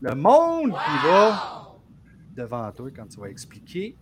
le 0.01 0.15
monde 0.15 0.71
qui 0.71 1.07
va 1.07 1.77
devant 2.35 2.71
toi 2.73 2.91
quand 2.95 3.07
tu 3.07 3.21
vas 3.21 3.29
expliquer 3.29 3.97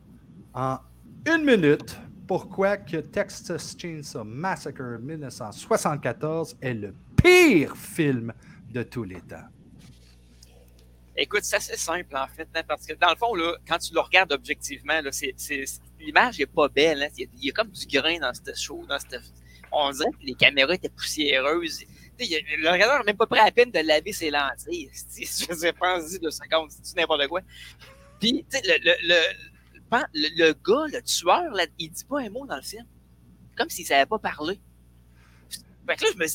en 0.55 0.79
une 1.27 1.45
minute 1.45 1.99
pourquoi 2.27 2.77
que 2.77 2.99
Texas 2.99 3.77
Chainsaw 3.77 4.23
Massacre 4.25 4.99
1974 5.01 6.57
est 6.61 6.75
le 6.75 6.95
pire 7.17 7.77
film 7.77 8.33
de 8.71 8.83
tous 8.83 9.05
les 9.05 9.21
temps. 9.23 9.49
Écoute, 11.17 11.41
c'est 11.43 11.57
assez 11.57 11.77
simple 11.77 12.17
en 12.17 12.29
fait, 12.29 12.47
hein, 12.55 12.63
parce 12.69 12.87
que 12.87 12.95
dans 12.95 13.11
le 13.11 13.17
fond, 13.17 13.35
là, 13.35 13.57
quand 13.67 13.79
tu 13.79 13.93
le 13.93 14.01
regardes 14.01 14.33
objectivement, 14.33 15.01
l'image 15.99 16.39
n'est 16.39 16.47
pas 16.47 16.69
belle. 16.69 17.03
Hein, 17.03 17.09
il, 17.17 17.29
y 17.41 17.51
a, 17.51 17.53
comme 17.53 17.71
du 17.71 17.87
grain 17.87 18.21
dans 18.21 18.33
cette 18.33 18.57
show. 18.57 18.85
Dans 18.89 19.01
cette, 19.01 19.21
on 19.73 19.91
dirait 19.91 20.11
que 20.13 20.25
les 20.25 20.35
caméras 20.35 20.75
étaient 20.75 20.89
poussiéreuses. 20.89 21.81
Le 22.19 22.71
regardeur 22.71 22.99
n'est 23.01 23.07
même 23.07 23.17
pas 23.17 23.27
prêt 23.27 23.41
à 23.41 23.51
peine 23.51 23.71
de 23.71 23.81
laver 23.81 24.13
ses 24.13 24.31
lentilles. 24.31 24.91
Je 25.17 25.45
faisais 25.47 25.73
penser 25.73 26.19
de 26.19 26.31
secondes, 26.31 26.71
c'est 26.71 26.97
n'importe 26.97 27.27
quoi? 27.29 27.41
Puis, 28.21 28.45
sais, 28.49 28.63
le, 28.65 28.79
le, 28.83 28.95
le, 30.15 30.27
le, 30.37 30.53
gars, 30.53 30.87
le 30.93 31.03
tueur, 31.03 31.53
là, 31.55 31.67
il 31.79 31.91
dit 31.91 32.05
pas 32.05 32.21
un 32.21 32.31
mot 32.31 32.47
dans 32.47 32.57
le 32.57 32.63
film. 32.63 32.87
Comme 33.57 33.71
s'il 33.71 33.87
savait 33.87 34.07
pas 34.07 34.19
parler. 34.19 34.61
Fait 35.87 35.97
que 35.97 36.05
là, 36.05 36.11
je 36.13 36.19
me 36.19 36.27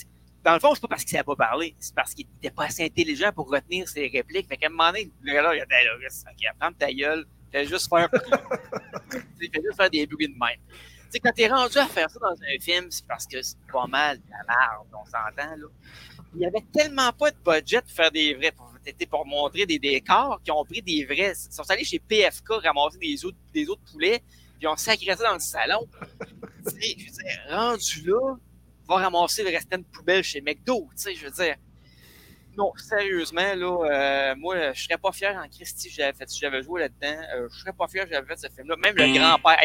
dans 0.43 0.53
le 0.53 0.59
fond, 0.59 0.73
c'est 0.75 0.81
pas 0.81 0.89
parce 0.89 1.03
qu'il 1.03 1.11
savait 1.11 1.23
pas 1.23 1.35
parler, 1.35 1.73
c'est 1.79 1.95
parce 1.95 2.13
qu'il 2.13 2.25
était 2.37 2.51
pas 2.51 2.65
assez 2.65 2.83
intelligent 2.83 3.31
pour 3.31 3.49
retenir 3.49 3.87
ses 3.87 4.07
répliques. 4.07 4.47
Fait 4.47 4.57
qu'à 4.57 4.67
un 4.67 4.69
moment 4.69 4.87
donné, 4.87 5.09
le 5.21 5.33
gars, 5.33 5.55
il 5.55 5.61
a 5.61 5.65
dit, 5.65 6.17
ok, 6.29 6.55
prends 6.59 6.73
ta 6.73 6.91
gueule, 6.91 7.25
fais 7.51 7.65
juste 7.65 7.87
faire, 7.89 8.09
fais 9.09 9.49
juste 9.53 9.77
faire 9.77 9.89
des 9.89 10.05
bruits 10.05 10.27
de 10.27 10.33
même. 10.33 10.59
Sais, 11.13 11.20
quand 11.20 11.32
t'es 11.32 11.48
rendu 11.48 11.77
à 11.77 11.86
faire 11.86 12.10
ça 12.10 12.17
dans 12.17 12.34
un 12.34 12.60
film, 12.60 12.88
c'est 12.89 13.05
parce 13.05 13.27
que 13.27 13.39
c'est 13.43 13.55
pas 13.72 13.86
mal 13.86 14.17
de 14.17 14.24
la 14.32 14.43
merde, 14.48 14.88
on 14.91 15.05
s'entend, 15.05 15.55
là. 15.55 15.67
Il 16.34 16.41
y 16.41 16.46
avait 16.48 16.65
tellement 16.74 17.12
pas 17.13 17.29
de 17.29 17.38
budget 17.46 17.82
pour 17.82 17.91
faire 17.91 18.10
des 18.10 18.34
vrais, 18.34 18.51
pour, 18.51 18.74
pour 19.12 19.27
montrer 19.27 19.67
des 19.67 19.77
décors, 19.77 20.41
qui 20.43 20.50
ont 20.50 20.65
pris 20.65 20.82
des 20.82 21.05
vrais. 21.05 21.34
Ils 21.34 21.53
sont 21.53 21.70
allés 21.70 21.84
chez 21.84 22.00
PFK 22.00 22.53
ramasser 22.63 22.98
des 22.98 23.24
autres, 23.25 23.38
des 23.53 23.70
autres 23.70 23.84
poulets, 23.91 24.24
puis 24.55 24.63
ils 24.63 24.67
ont 24.67 24.75
sacré 24.75 25.15
ça 25.15 25.24
dans 25.24 25.34
le 25.36 25.39
salon. 25.39 25.88
tu 26.65 26.72
sais, 26.72 26.96
je 26.98 27.05
veux 27.05 27.12
dire, 27.12 27.39
rendu 27.48 28.08
là, 28.08 28.36
va 28.88 28.96
ramasser 28.96 29.43
le 29.43 29.50
restant 29.50 29.77
de 29.77 29.84
poubelle 29.84 30.24
chez 30.24 30.41
McDo, 30.41 30.89
tu 30.96 31.03
sais, 31.03 31.13
je 31.13 31.25
veux 31.25 31.32
dire. 31.32 31.58
Non, 32.58 32.72
sérieusement, 32.75 33.53
là, 33.53 34.32
euh, 34.32 34.36
moi, 34.36 34.74
je 34.74 34.82
serais 34.82 34.98
pas 34.98 35.12
fier 35.12 35.36
en 35.36 35.48
Christie 35.48 35.89
si 35.89 35.96
j'avais 35.96 36.13
fait, 36.13 36.27
si 36.27 36.39
j'avais 36.39 36.63
joué 36.63 36.82
là-dedans. 36.82 37.22
Euh, 37.36 37.48
je 37.51 37.60
serais 37.60 37.74
pas 37.74 37.88
fier 37.88 38.05
si 38.05 38.13
j'avais 38.13 38.27
fait 38.27 38.38
ce 38.38 38.48
film-là. 38.48 38.75
Même 38.77 38.96
le 38.96 39.13
grand-père. 39.13 39.58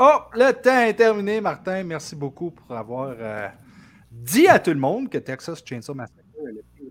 Oh, 0.00 0.18
le 0.34 0.52
temps 0.52 0.80
est 0.80 0.94
terminé, 0.94 1.40
Martin. 1.40 1.84
Merci 1.84 2.16
beaucoup 2.16 2.50
pour 2.50 2.76
avoir 2.76 3.14
euh, 3.18 3.48
dit 4.10 4.48
à 4.48 4.58
tout 4.58 4.72
le 4.72 4.80
monde 4.80 5.08
que 5.08 5.18
Texas 5.18 5.62
Chainsaw 5.64 5.94
Massacre 5.94 6.24
est 6.36 6.52
le 6.52 6.64
pire. 6.74 6.90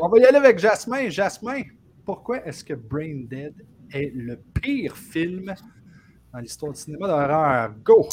On 0.00 0.08
va 0.08 0.18
y 0.18 0.24
aller 0.24 0.38
avec 0.38 0.58
Jasmin. 0.58 1.08
Jasmin, 1.08 1.62
pourquoi 2.04 2.44
est-ce 2.46 2.64
que 2.64 2.74
Brain 2.74 3.22
Dead 3.28 3.54
est 3.92 4.12
le 4.14 4.36
pire 4.36 4.96
film 4.96 5.54
dans 6.32 6.38
l'histoire 6.38 6.72
du 6.72 6.80
cinéma 6.80 7.06
d'horreur? 7.06 7.72
Go! 7.84 8.08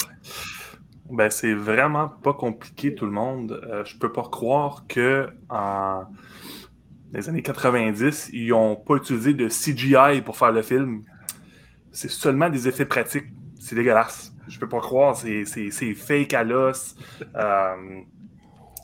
Ben, 1.09 1.29
c'est 1.29 1.53
vraiment 1.53 2.09
pas 2.09 2.33
compliqué, 2.33 2.93
tout 2.93 3.05
le 3.05 3.11
monde. 3.11 3.61
Euh, 3.63 3.85
je 3.85 3.97
peux 3.97 4.11
pas 4.11 4.23
croire 4.23 4.85
que 4.87 5.29
en 5.49 6.03
les 7.13 7.29
années 7.29 7.41
90, 7.41 8.29
ils 8.33 8.49
n'ont 8.49 8.75
pas 8.75 8.95
utilisé 8.95 9.33
de 9.33 9.47
CGI 9.47 10.21
pour 10.23 10.37
faire 10.37 10.51
le 10.51 10.61
film. 10.61 11.03
C'est 11.91 12.09
seulement 12.09 12.49
des 12.49 12.67
effets 12.67 12.85
pratiques. 12.85 13.27
C'est 13.59 13.75
dégueulasse. 13.75 14.33
Je 14.47 14.59
peux 14.59 14.67
pas 14.67 14.79
croire. 14.79 15.15
C'est 15.15 15.93
fake 15.93 16.33
à 16.33 16.43
l'os. 16.43 16.95
Euh, 17.35 18.01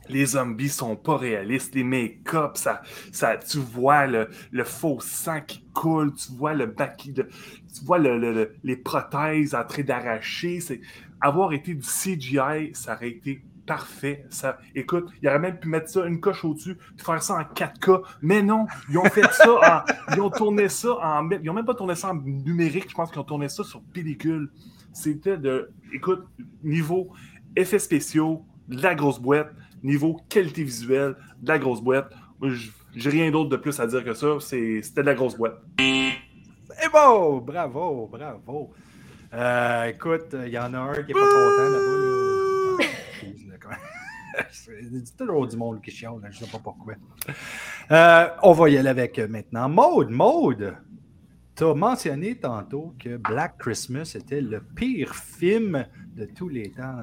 les 0.09 0.25
zombies 0.25 0.69
sont 0.69 0.95
pas 0.95 1.17
réalistes, 1.17 1.75
les 1.75 1.83
make-up, 1.83 2.51
ça, 2.55 2.81
ça, 3.11 3.37
tu 3.37 3.59
vois 3.59 4.05
le, 4.05 4.27
faux 4.65 4.99
sang 4.99 5.39
qui 5.41 5.63
coule, 5.73 6.13
tu 6.13 6.33
vois 6.33 6.53
le 6.53 6.73
tu 6.75 7.85
vois 7.85 7.99
les 7.99 8.75
prothèses 8.75 9.55
en 9.55 9.63
train 9.63 9.83
d'arracher. 9.83 10.59
Avoir 11.21 11.53
été 11.53 11.73
du 11.73 11.87
CGI, 11.87 12.71
ça 12.73 12.95
aurait 12.95 13.11
été 13.11 13.43
parfait. 13.65 14.25
Ça, 14.29 14.57
écoute, 14.75 15.09
il 15.21 15.27
aurait 15.27 15.39
même 15.39 15.59
pu 15.59 15.67
mettre 15.67 15.89
ça 15.89 16.05
une 16.05 16.19
coche 16.19 16.43
au-dessus, 16.43 16.77
faire 16.97 17.21
ça 17.21 17.35
en 17.35 17.41
4K, 17.41 18.01
mais 18.21 18.41
non, 18.41 18.67
ils 18.89 18.97
ont 18.97 19.05
fait 19.05 19.25
ça 19.31 19.85
en, 19.87 20.13
ils 20.13 20.21
ont 20.21 20.29
tourné 20.29 20.69
ça 20.69 20.93
en, 21.01 21.29
ils 21.29 21.49
ont 21.49 21.53
même 21.53 21.65
pas 21.65 21.75
tourné 21.75 21.95
ça 21.95 22.11
en 22.11 22.15
numérique, 22.15 22.89
je 22.89 22.95
pense 22.95 23.11
qu'ils 23.11 23.19
ont 23.19 23.25
tourné 23.25 23.49
ça 23.49 23.63
sur 23.63 23.81
pellicule. 23.93 24.51
C'était 24.93 25.37
de, 25.37 25.71
écoute, 25.93 26.25
niveau 26.63 27.11
effets 27.55 27.79
spéciaux, 27.79 28.45
de 28.67 28.81
la 28.81 28.95
grosse 28.95 29.19
boîte, 29.19 29.51
niveau 29.83 30.19
qualité 30.29 30.63
visuelle, 30.63 31.15
de 31.41 31.47
la 31.47 31.59
grosse 31.59 31.81
boîte. 31.81 32.13
J'ai 32.95 33.09
rien 33.09 33.31
d'autre 33.31 33.49
de 33.49 33.57
plus 33.57 33.79
à 33.79 33.87
dire 33.87 34.03
que 34.03 34.13
ça. 34.13 34.27
C'était 34.39 35.01
de 35.01 35.05
la 35.07 35.15
grosse 35.15 35.35
boîte. 35.35 35.59
C'est 35.77 36.91
beau! 36.91 37.41
Bravo, 37.41 38.07
bravo. 38.11 38.73
Euh, 39.33 39.85
écoute, 39.85 40.35
il 40.45 40.51
y 40.51 40.59
en 40.59 40.73
a 40.73 40.77
un 40.77 40.93
qui 40.93 41.07
n'est 41.07 41.13
pas 41.13 41.19
content 41.21 41.69
là-bas. 41.69 42.22
C'est 44.65 45.17
toujours 45.17 45.47
du 45.47 45.57
monde 45.57 45.81
qui 45.81 45.91
chiale, 45.91 46.13
je 46.23 46.27
ne 46.27 46.31
sais 46.45 46.51
pas 46.51 46.59
pourquoi. 46.59 46.93
Euh, 47.91 48.29
on 48.43 48.53
va 48.53 48.69
y 48.69 48.77
aller 48.77 48.89
avec 48.89 49.19
maintenant 49.19 49.67
Maude. 49.67 50.09
Maude, 50.09 50.77
tu 51.55 51.65
as 51.65 51.73
mentionné 51.73 52.35
tantôt 52.37 52.95
que 52.97 53.17
Black 53.17 53.57
Christmas 53.57 54.13
était 54.15 54.39
le 54.39 54.61
pire 54.61 55.13
film 55.13 55.85
de 56.15 56.25
tous 56.25 56.47
les 56.47 56.71
temps 56.71 56.95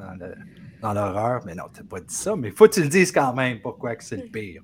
dans 0.80 0.94
l'horreur. 0.94 1.42
Mais 1.44 1.54
non, 1.54 1.64
tu 1.72 1.80
n'as 1.80 1.86
pas 1.86 2.00
dit 2.00 2.14
ça, 2.14 2.34
mais 2.34 2.50
faut 2.50 2.66
que 2.66 2.74
tu 2.74 2.82
le 2.82 2.88
dises 2.88 3.12
quand 3.12 3.34
même 3.34 3.60
pourquoi 3.60 3.94
que 3.94 4.04
c'est 4.04 4.16
le 4.16 4.28
pire? 4.28 4.62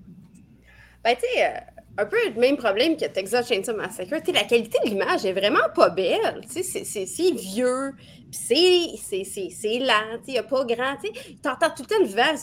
Ben, 1.04 1.14
tu 1.14 1.20
sais, 1.20 1.46
euh, 1.46 1.75
un 1.98 2.04
peu 2.04 2.16
le 2.28 2.38
même 2.40 2.56
problème 2.56 2.96
que 2.96 3.06
Texas 3.06 3.48
Chainsaw 3.48 3.74
Massacre. 3.74 4.22
Tu 4.24 4.32
la 4.32 4.44
qualité 4.44 4.78
de 4.84 4.90
l'image 4.90 5.24
est 5.24 5.32
vraiment 5.32 5.68
pas 5.74 5.90
belle. 5.90 6.42
C'est 6.48 7.30
vieux, 7.32 7.94
c'est 8.30 9.78
lent, 9.78 10.20
il 10.26 10.32
n'y 10.32 10.38
a 10.38 10.42
pas 10.42 10.64
grand. 10.64 10.96
Tu 11.02 11.48
entends 11.48 11.70
tout 11.70 11.82
le 11.82 11.86
temps 11.86 12.00
le 12.00 12.06
vent, 12.06 12.36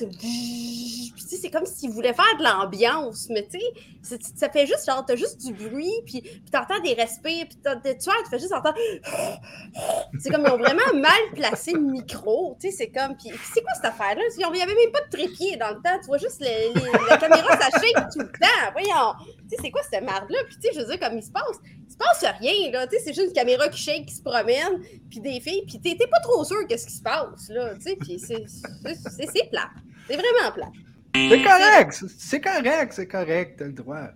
c'est 1.39 1.49
comme 1.49 1.65
s'il 1.65 1.89
voulait 1.91 2.13
faire 2.13 2.37
de 2.39 2.43
l'ambiance, 2.43 3.27
mais 3.29 3.47
tu 3.51 3.59
sais, 4.01 4.17
ça 4.35 4.49
fait 4.49 4.65
juste 4.65 4.85
genre, 4.85 5.05
t'as 5.05 5.15
juste 5.15 5.45
du 5.45 5.53
bruit, 5.53 5.93
puis, 6.05 6.21
puis 6.21 6.43
t'entends 6.51 6.79
des 6.81 6.93
respires, 6.93 7.45
puis 7.47 7.57
tu 7.57 7.69
vois, 8.05 8.15
tu 8.23 8.29
fais 8.29 8.39
juste 8.39 8.53
entendre. 8.53 8.77
C'est 10.19 10.29
comme, 10.29 10.43
ils 10.45 10.51
ont 10.51 10.57
vraiment 10.57 10.93
mal 10.93 11.11
placé 11.33 11.73
le 11.73 11.79
micro, 11.79 12.55
tu 12.59 12.71
c'est 12.71 12.89
comme. 12.89 13.15
Puis 13.17 13.31
c'est 13.53 13.61
quoi 13.61 13.73
cette 13.75 13.85
affaire-là? 13.85 14.21
Il 14.37 14.51
n'y 14.51 14.61
avait 14.61 14.75
même 14.75 14.91
pas 14.91 15.01
de 15.01 15.09
trépied 15.09 15.57
dans 15.57 15.69
le 15.69 15.75
temps, 15.75 15.99
tu 15.99 16.07
vois 16.07 16.17
juste 16.17 16.41
la 16.41 17.17
caméra, 17.17 17.57
ça 17.59 17.69
tout 17.71 18.19
le 18.19 18.27
temps. 18.27 18.71
Voyons, 18.73 19.13
tu 19.53 19.61
sais, 19.61 19.67
c'est 19.67 19.71
quoi 19.71 19.81
cette 19.83 20.03
merde-là? 20.03 20.39
Puis 20.47 20.55
tu 20.55 20.61
sais, 20.61 20.73
je 20.73 20.79
veux 20.79 20.85
dire, 20.85 20.99
comme 20.99 21.17
il 21.17 21.23
se 21.23 21.31
passe, 21.31 21.59
il 21.65 21.91
se 21.91 21.97
passe 21.97 22.25
rien, 22.39 22.71
là, 22.71 22.87
tu 22.87 22.97
sais, 22.97 23.03
c'est 23.05 23.13
juste 23.13 23.27
une 23.27 23.33
caméra 23.33 23.67
qui 23.69 23.81
shake, 23.81 24.05
qui 24.07 24.15
se 24.15 24.21
promène, 24.21 24.81
puis 25.09 25.19
des 25.19 25.39
filles, 25.39 25.63
puis 25.67 25.79
t'es 25.79 25.95
pas 26.07 26.19
trop 26.19 26.43
sûr 26.43 26.65
qu'est-ce 26.67 26.87
qui 26.87 26.93
se 26.93 27.01
passe, 27.01 27.49
là, 27.49 27.75
tu 27.75 27.81
sais, 27.81 27.95
puis 27.95 28.19
c'est 28.19 29.49
plat. 29.49 29.69
C'est 30.07 30.15
vraiment 30.15 30.51
plat. 30.53 30.71
C'est 31.15 31.43
correct, 31.43 32.03
c'est 32.17 32.41
correct, 32.41 32.93
c'est 32.93 33.07
correct, 33.07 33.55
t'as 33.59 33.65
le 33.65 33.73
droit. 33.73 34.09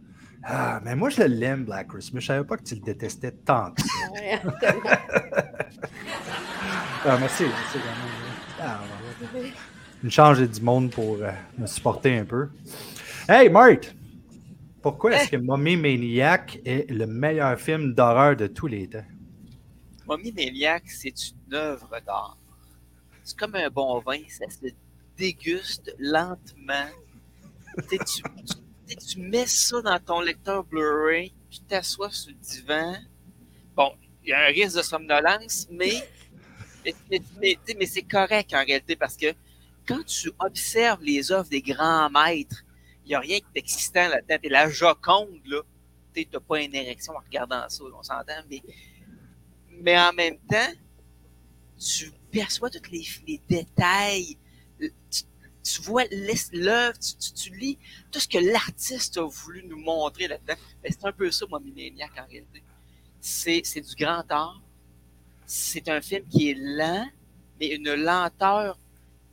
Ah, 0.43 0.79
mais 0.83 0.95
moi, 0.95 1.09
je 1.09 1.23
l'aime, 1.23 1.65
Black 1.65 1.89
Christmas. 1.89 2.21
Je 2.21 2.27
savais 2.27 2.45
pas 2.45 2.55
que 2.57 2.63
tu 2.63 2.75
le 2.75 2.81
détestais 2.81 3.31
tant 3.31 3.71
que 3.71 3.81
ça. 3.81 3.87
ah, 7.05 7.17
merci. 7.19 7.43
merci 7.43 7.79
ah, 8.61 8.79
une 10.03 10.11
change 10.11 10.39
du 10.41 10.61
monde 10.61 10.91
pour 10.91 11.17
euh, 11.21 11.31
me 11.57 11.67
supporter 11.67 12.17
un 12.17 12.25
peu. 12.25 12.49
Hey, 13.27 13.49
Marthe! 13.49 13.96
Pourquoi 14.89 15.17
est-ce 15.17 15.31
que 15.31 15.35
Mommy 15.35 15.75
Maniac 15.75 16.61
est 16.63 16.89
le 16.89 17.05
meilleur 17.07 17.59
film 17.59 17.93
d'horreur 17.93 18.37
de 18.37 18.47
tous 18.47 18.67
les 18.67 18.87
temps? 18.87 19.03
Mommy 20.05 20.31
Maniac, 20.31 20.83
c'est 20.87 21.13
une 21.29 21.55
œuvre 21.55 21.99
d'art. 22.05 22.37
C'est 23.21 23.37
comme 23.37 23.55
un 23.55 23.69
bon 23.69 23.99
vin, 23.99 24.21
ça 24.29 24.45
se 24.49 24.71
dégustes 25.17 25.93
lentement. 25.99 26.87
tu, 27.89 27.97
tu, 28.95 29.19
mets 29.19 29.45
ça 29.45 29.81
dans 29.81 29.99
ton 29.99 30.21
lecteur 30.21 30.63
Blu-ray, 30.63 31.33
tu 31.49 31.59
t'assois 31.67 32.09
sur 32.09 32.31
le 32.31 32.37
divan. 32.37 32.95
Bon, 33.75 33.91
il 34.23 34.29
y 34.29 34.31
a 34.31 34.39
un 34.39 34.53
risque 34.53 34.77
de 34.77 34.83
somnolence, 34.83 35.67
mais, 35.69 36.01
mais, 37.41 37.85
c'est 37.85 38.03
correct 38.03 38.53
en 38.53 38.63
réalité 38.63 38.95
parce 38.95 39.17
que 39.17 39.33
quand 39.85 40.05
tu 40.05 40.31
observes 40.39 41.03
les 41.03 41.29
œuvres 41.33 41.49
des 41.49 41.61
grands 41.61 42.09
maîtres, 42.09 42.63
n'y 43.07 43.15
a 43.15 43.19
rien 43.19 43.39
d'existant 43.53 44.07
là-dedans. 44.09 44.37
T'es 44.41 44.49
la 44.49 44.69
Joconde, 44.69 45.41
là. 45.45 45.61
Tu 46.13 46.27
n'as 46.33 46.39
pas 46.39 46.61
une 46.61 46.73
érection 46.73 47.13
en 47.13 47.19
regardant 47.19 47.69
ça, 47.69 47.83
on 47.83 48.01
s'entend, 48.01 48.41
mais, 48.49 48.63
mais 49.69 49.99
en 49.99 50.11
même 50.13 50.37
temps, 50.49 50.73
tu 51.77 52.11
perçois 52.31 52.69
tous 52.71 52.91
les, 52.91 53.41
détails, 53.47 54.35
tu, 54.79 55.23
tu 55.63 55.81
vois 55.81 56.05
l'œuvre, 56.53 56.97
tu, 56.97 57.55
lis 57.55 57.77
tout 58.11 58.19
ce 58.19 58.27
que 58.27 58.37
l'artiste 58.37 59.17
a 59.17 59.25
voulu 59.25 59.63
nous 59.65 59.77
montrer 59.77 60.27
là-dedans. 60.27 60.55
C'est 60.83 61.05
un 61.05 61.11
peu 61.11 61.29
ça, 61.29 61.45
moi, 61.47 61.59
Minéniac, 61.59 62.11
en 62.17 62.25
réalité. 62.27 62.63
C'est, 63.19 63.61
c'est 63.63 63.81
du 63.81 63.95
grand 63.95 64.23
art. 64.29 64.61
C'est 65.45 65.87
un 65.89 66.01
film 66.01 66.25
qui 66.27 66.49
est 66.49 66.57
lent, 66.57 67.07
mais 67.59 67.67
une 67.67 67.93
lenteur 67.93 68.77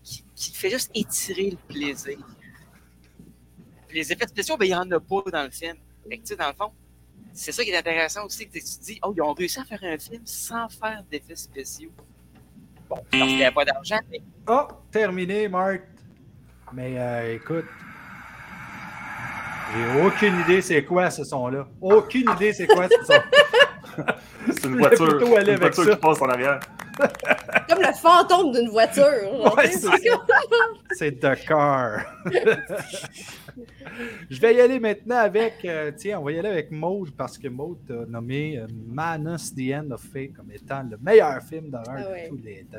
qui, 0.02 0.24
qui 0.34 0.52
fait 0.52 0.70
juste 0.70 0.90
étirer 0.94 1.50
le 1.50 1.56
plaisir. 1.56 2.18
Les 3.94 4.12
effets 4.12 4.26
spéciaux, 4.26 4.56
ben, 4.56 4.66
il 4.66 4.68
n'y 4.68 4.74
en 4.74 4.90
a 4.90 5.00
pas 5.00 5.30
dans 5.30 5.44
le 5.44 5.50
film. 5.50 5.76
Fait 6.08 6.18
que, 6.18 6.34
dans 6.34 6.48
le 6.48 6.54
fond, 6.54 6.72
c'est 7.32 7.52
ça 7.52 7.64
qui 7.64 7.70
est 7.70 7.76
intéressant 7.76 8.26
aussi, 8.26 8.46
que 8.46 8.52
tu 8.52 8.60
te 8.60 8.84
dis, 8.84 9.00
oh, 9.02 9.12
ils 9.16 9.22
ont 9.22 9.32
réussi 9.32 9.60
à 9.60 9.64
faire 9.64 9.80
un 9.82 9.98
film 9.98 10.22
sans 10.24 10.68
faire 10.68 11.02
d'effets 11.10 11.36
spéciaux. 11.36 11.90
Bon, 12.88 12.96
parce 12.96 13.08
qu'il 13.10 13.36
n'y 13.36 13.44
a 13.44 13.52
pas 13.52 13.64
d'argent, 13.64 14.00
mais. 14.10 14.20
Oh, 14.48 14.66
terminé, 14.90 15.48
Marc. 15.48 15.82
Mais 16.72 16.94
euh, 16.98 17.34
écoute, 17.36 17.66
j'ai 19.72 20.02
aucune 20.02 20.40
idée 20.40 20.60
c'est 20.60 20.84
quoi 20.84 21.10
ce 21.10 21.24
son-là. 21.24 21.66
Aucune 21.80 22.28
idée 22.34 22.52
c'est 22.52 22.66
quoi 22.66 22.88
ce 22.88 23.04
son. 23.04 24.02
c'est 24.46 24.64
une 24.64 24.78
voiture, 24.78 25.22
une 25.48 25.56
voiture 25.56 25.90
qui 25.90 25.96
passe 25.96 26.20
en 26.20 26.28
arrière. 26.28 26.60
Comme 27.68 27.80
le 27.80 27.92
fantôme 27.92 28.52
d'une 28.52 28.68
voiture. 28.68 29.54
Ouais, 29.56 29.70
c'est 30.92 31.12
The 31.20 31.34
Car. 31.46 32.04
Je 34.30 34.40
vais 34.40 34.54
y 34.54 34.60
aller 34.60 34.80
maintenant 34.80 35.18
avec. 35.18 35.64
Euh, 35.64 35.92
tiens, 35.96 36.18
on 36.20 36.24
va 36.24 36.32
y 36.32 36.38
aller 36.38 36.48
avec 36.48 36.70
Maud 36.70 37.10
parce 37.16 37.38
que 37.38 37.48
Maud 37.48 37.78
a 37.90 38.06
nommé 38.06 38.58
euh, 38.58 38.66
Manus 38.86 39.54
The 39.54 39.74
End 39.74 39.90
of 39.92 40.02
Fate 40.02 40.32
comme 40.34 40.50
étant 40.50 40.82
le 40.82 40.96
meilleur 40.98 41.42
film 41.42 41.70
d'horreur 41.70 42.06
ah 42.10 42.24
de 42.24 42.28
tous 42.28 42.40
les 42.42 42.66
temps. 42.70 42.78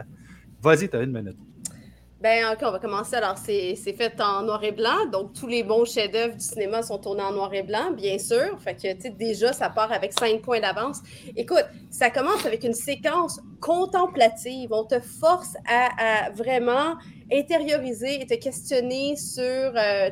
Vas-y, 0.62 0.89
tu 0.89 0.98
as 0.98 1.01
une 1.01 1.12
minute. 1.12 1.38
Ben, 2.22 2.53
ok, 2.53 2.60
on 2.63 2.72
va 2.72 2.79
commencer. 2.79 3.15
Alors, 3.17 3.38
c'est 3.38 3.75
fait 3.75 4.22
en 4.22 4.43
noir 4.43 4.63
et 4.63 4.72
blanc. 4.72 5.05
Donc, 5.12 5.34
tous 5.34 5.48
les 5.48 5.63
bons 5.63 5.84
chefs-d'œuvre 5.84 6.34
du 6.36 6.43
cinéma 6.43 6.81
sont 6.81 6.98
tournés 6.98 7.22
en 7.22 7.34
noir 7.34 7.53
et 7.53 7.62
blanc, 7.62 7.91
bien 7.91 8.17
sûr. 8.17 8.57
Fait 8.60 8.74
que, 8.74 8.93
tu 8.93 9.01
sais, 9.01 9.10
déjà, 9.10 9.51
ça 9.51 9.69
part 9.69 9.91
avec 9.91 10.13
cinq 10.17 10.41
points 10.41 10.62
d'avance. 10.62 11.01
Écoute, 11.36 11.65
ça 11.91 12.10
commence 12.10 12.45
avec 12.45 12.63
une 12.63 12.74
séquence 12.74 13.41
contemplative. 13.60 14.69
On 14.72 14.86
te 14.86 15.00
force 15.01 15.55
à, 15.67 16.29
vraiment 16.31 16.95
intérioriser 17.32 18.22
et 18.22 18.25
te 18.25 18.36
questionner 18.36 19.15
sur. 19.15 19.44
Euh, 19.44 20.10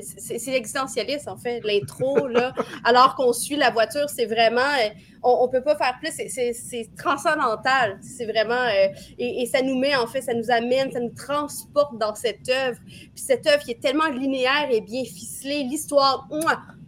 c'est 0.00 0.50
l'existentialiste, 0.50 1.28
en 1.28 1.36
fait, 1.36 1.60
l'intro, 1.64 2.26
là. 2.26 2.52
alors 2.84 3.14
qu'on 3.16 3.32
suit 3.32 3.56
la 3.56 3.70
voiture, 3.70 4.08
c'est 4.08 4.26
vraiment. 4.26 4.60
Euh, 4.60 4.88
on, 5.22 5.46
ne 5.46 5.52
peut 5.52 5.62
pas 5.62 5.76
faire 5.76 5.98
plus. 5.98 6.12
C'est 6.28 6.88
transcendantal. 6.96 7.98
C'est 8.02 8.26
vraiment. 8.26 8.54
Euh, 8.54 8.88
et, 9.18 9.46
ça 9.46 9.62
nous 9.62 9.78
met, 9.78 9.94
en 9.96 10.06
fait, 10.06 10.22
ça 10.22 10.34
nous 10.34 10.50
amène, 10.50 10.90
ça 10.92 11.00
nous 11.00 11.14
transporte 11.14 11.98
dans 11.98 12.14
cette 12.14 12.48
œuvre. 12.48 12.78
Puis 12.86 13.10
cette 13.14 13.46
œuvre 13.46 13.62
qui 13.62 13.72
est 13.72 13.80
tellement 13.80 14.08
linéaire 14.08 14.68
et 14.70 14.80
bien 14.80 15.04
ficelée. 15.04 15.64
L'histoire. 15.64 16.26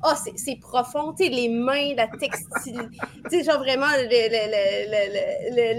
Oh, 0.04 0.12
c'est 0.36 0.56
profond, 0.56 1.12
tu 1.12 1.24
sais, 1.24 1.30
les 1.30 1.48
mains, 1.48 1.94
la 1.96 2.06
textile, 2.06 2.90
tu 3.30 3.30
sais, 3.30 3.44
genre 3.44 3.58
vraiment 3.58 3.86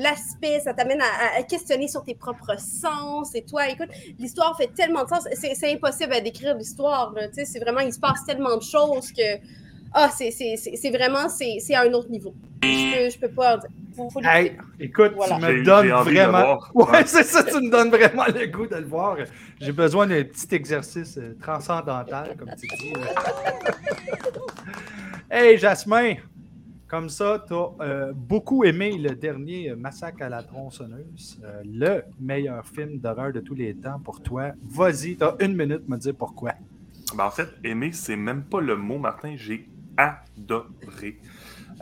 l'aspect, 0.02 0.60
ça 0.60 0.74
t'amène 0.74 1.02
à, 1.02 1.44
questionner 1.44 1.88
sur 1.88 2.04
tes 2.04 2.16
propres 2.16 2.60
sens 2.60 3.36
et 3.36 3.44
toi, 3.44 3.70
écoute, 3.70 3.90
l'histoire 4.18 4.58
fait 4.58 4.74
tellement 4.74 5.04
de 5.04 5.10
sens, 5.10 5.28
c'est 5.34 5.72
impossible 5.72 6.14
à 6.14 6.22
décrire 6.22 6.56
l'histoire, 6.56 7.14
tu 7.16 7.34
sais, 7.34 7.46
c'est 7.46 7.60
vraiment, 7.60 7.82
il 7.82 7.94
se 7.94 8.00
passe 8.00 8.26
tellement 8.26 8.58
de 8.58 8.64
choses 8.64 9.12
que 9.12 9.38
ah, 10.00 10.12
c'est 10.12 10.92
vraiment, 10.92 11.28
c'est 11.28 11.74
à 11.74 11.82
un 11.82 11.94
autre 11.94 12.10
niveau. 12.10 12.36
Je 12.62 13.18
peux, 13.18 13.28
peux 13.28 13.34
pas 13.34 13.60
hey, 14.24 14.56
écoute, 14.80 15.14
tu 15.26 15.34
me 15.34 15.64
donnes 15.64 15.90
vraiment. 15.90 16.60
Ouais, 16.76 17.04
c'est 17.06 17.24
ça, 17.24 17.44
tu 17.44 17.56
me 17.56 17.72
donnes 17.72 17.90
vraiment 17.90 18.26
le 18.28 18.46
goût 18.46 18.68
de 18.68 18.76
le 18.76 18.86
voir. 18.86 19.18
J'ai 19.60 19.72
besoin 19.72 20.06
d'un 20.06 20.24
petit 20.24 20.54
exercice 20.54 21.18
euh, 21.18 21.36
transcendantal, 21.42 22.36
comme 22.38 22.52
tu 22.60 22.68
dis. 22.68 22.94
hey, 25.32 25.58
Jasmin, 25.58 26.14
comme 26.88 27.10
ça, 27.10 27.44
tu 27.48 27.56
as 27.56 27.70
euh, 27.82 28.14
beaucoup 28.16 28.66
aimé 28.66 29.00
le 29.00 29.16
dernier 29.16 29.74
Massacre 29.76 30.22
à 30.22 30.30
la 30.30 30.44
tronçonneuse, 30.44 31.40
euh, 31.44 31.64
le 31.66 32.04
meilleur 32.20 32.64
film 32.68 33.00
d'horreur 33.00 33.34
de 33.34 33.40
tous 33.40 33.56
les 33.56 33.74
temps 33.74 34.00
pour 34.00 34.22
toi. 34.22 34.52
Vas-y, 34.64 35.18
tu 35.18 35.24
as 35.24 35.36
une 35.40 35.56
minute 35.56 35.90
me 35.90 35.98
dire 35.98 36.14
pourquoi. 36.16 36.54
Ben, 37.16 37.26
en 37.26 37.32
fait, 37.32 37.48
aimer, 37.64 37.94
c'est 37.94 38.16
même 38.16 38.44
pas 38.44 38.62
le 38.62 38.76
mot, 38.76 39.00
Martin. 39.00 39.34
J'ai 39.38 39.68
adoré. 39.98 41.20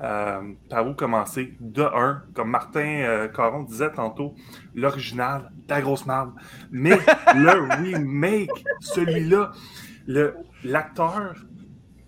Euh, 0.04 0.42
par 0.70 0.88
où 0.88 0.94
commencer? 0.94 1.56
De 1.60 1.84
un, 1.84 2.24
comme 2.34 2.50
Martin 2.50 2.82
euh, 2.86 3.28
Caron 3.30 3.64
disait 3.64 3.92
tantôt, 3.92 4.36
l'original, 4.74 5.52
ta 5.68 5.82
grosse 5.82 6.06
merde. 6.06 6.34
Mais 6.72 6.98
le 7.36 7.84
remake, 7.84 8.50
celui-là, 8.82 9.52
l'acteur, 10.64 11.36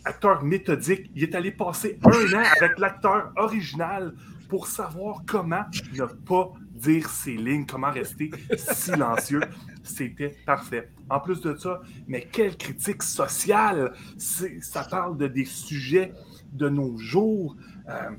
acteur 0.03 0.43
méthodique, 0.43 1.11
il 1.15 1.23
est 1.23 1.35
allé 1.35 1.51
passer 1.51 1.97
un 2.03 2.39
an 2.39 2.43
avec 2.59 2.77
l'acteur 2.77 3.31
original 3.37 4.13
pour 4.49 4.67
savoir 4.67 5.21
comment 5.25 5.65
ne 5.93 6.05
pas 6.05 6.51
dire 6.77 7.09
ses 7.09 7.35
lignes, 7.35 7.65
comment 7.65 7.91
rester 7.91 8.31
silencieux. 8.57 9.41
C'était 9.83 10.35
parfait. 10.45 10.89
En 11.09 11.19
plus 11.19 11.41
de 11.41 11.55
ça, 11.55 11.81
mais 12.07 12.27
quelle 12.31 12.57
critique 12.57 13.03
sociale! 13.03 13.93
Ça 14.17 14.83
parle 14.89 15.17
de 15.17 15.27
des 15.27 15.45
sujets 15.45 16.13
de 16.51 16.69
nos 16.69 16.97
jours. 16.97 17.55
Euh, 17.89 18.11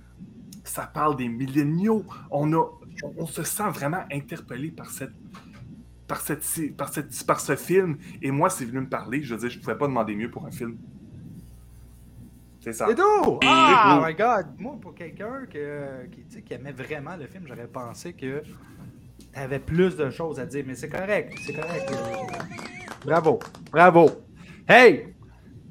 ça 0.64 0.86
parle 0.86 1.16
des 1.16 1.28
milléniaux. 1.28 2.04
On, 2.30 2.52
a, 2.52 2.64
on, 3.16 3.26
se 3.26 3.42
sent 3.42 3.70
vraiment 3.70 4.04
interpellé 4.12 4.70
par 4.70 4.90
cette, 4.90 5.14
par, 6.06 6.20
cette, 6.20 6.76
par, 6.76 6.92
cette, 6.92 7.26
par 7.26 7.40
ce 7.40 7.56
film. 7.56 7.98
Et 8.22 8.30
moi, 8.30 8.50
c'est 8.50 8.64
venu 8.64 8.80
me 8.80 8.88
parler. 8.88 9.22
Je 9.22 9.34
veux 9.34 9.48
je 9.48 9.56
ne 9.56 9.62
pouvais 9.62 9.78
pas 9.78 9.86
demander 9.86 10.14
mieux 10.14 10.30
pour 10.30 10.46
un 10.46 10.50
film. 10.50 10.76
C'est 12.60 12.72
ça. 12.72 12.86
C'est 12.88 12.94
tout! 12.94 13.38
Ah, 13.44 14.02
my 14.04 14.14
God! 14.14 14.46
Moi, 14.58 14.76
pour 14.80 14.94
quelqu'un 14.94 15.46
qui, 15.50 16.42
qui 16.42 16.54
aimait 16.54 16.72
vraiment 16.72 17.16
le 17.16 17.26
film, 17.26 17.44
j'aurais 17.46 17.68
pensé 17.68 18.12
que 18.12 18.40
tu 18.40 19.38
avais 19.38 19.60
plus 19.60 19.96
de 19.96 20.10
choses 20.10 20.40
à 20.40 20.46
dire. 20.46 20.64
Mais 20.66 20.74
c'est 20.74 20.88
correct. 20.88 21.32
C'est 21.44 21.54
correct. 21.54 21.92
Bravo. 23.04 23.38
Bravo. 23.70 24.10
Hey! 24.68 25.14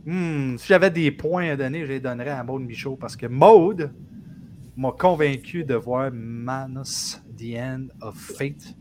Hmm, 0.05 0.57
si 0.57 0.67
j'avais 0.67 0.89
des 0.89 1.11
points 1.11 1.49
à 1.49 1.55
donner, 1.57 1.85
je 1.85 1.91
les 1.91 1.99
donnerais 1.99 2.29
à 2.29 2.43
Maude 2.43 2.61
Michaud 2.61 2.95
parce 2.95 3.17
que 3.17 3.27
Maude 3.27 3.91
m'a 4.77 4.91
convaincu 4.93 5.65
de 5.65 5.75
voir 5.75 6.11
Manus 6.13 7.21
The 7.37 7.57
End 7.57 7.87
of 7.99 8.15
Fate. 8.15 8.75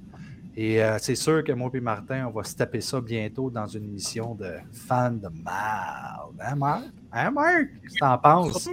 Et 0.57 0.83
euh, 0.83 0.97
c'est 0.99 1.15
sûr 1.17 1.45
que 1.45 1.53
moi 1.53 1.71
et 1.75 1.81
Martin, 1.81 2.27
on 2.27 2.31
va 2.31 2.43
se 2.43 2.57
taper 2.57 2.81
ça 2.81 2.99
bientôt 3.01 3.51
dans 3.51 3.67
une 3.67 3.85
émission 3.85 4.35
de 4.35 4.55
fans 4.73 5.11
de 5.11 5.29
mal. 5.45 6.31
Hein, 6.41 6.57
Marc? 6.57 6.85
Hein, 7.13 7.31
Marc? 7.31 7.69
Qu'est-ce 7.83 7.95
que 7.95 8.01
t'en 8.01 8.17
penses? 8.17 8.69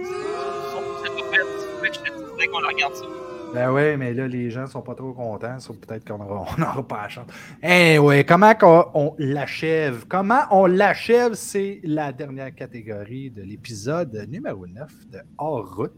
Ben 3.52 3.70
oui, 3.70 3.96
mais 3.98 4.14
là, 4.14 4.26
les 4.26 4.50
gens 4.50 4.66
sont 4.66 4.80
pas 4.80 4.94
trop 4.94 5.12
contents. 5.12 5.58
Peut-être 5.86 6.08
qu'on 6.08 6.18
n'aura 6.18 6.82
pas 6.88 7.02
la 7.02 7.08
chance. 7.08 7.26
Eh 7.62 7.98
oui, 7.98 8.24
comment 8.24 8.52
on, 8.94 9.14
l'achève? 9.18 10.06
Comment 10.08 10.42
on 10.50 10.66
l'achève, 10.66 11.34
c'est 11.34 11.80
la 11.84 12.12
dernière 12.12 12.52
catégorie 12.54 13.30
de 13.30 13.42
l'épisode 13.42 14.26
numéro 14.28 14.66
9 14.66 14.90
de 15.10 15.18
Hors 15.38 15.76
route. 15.76 15.92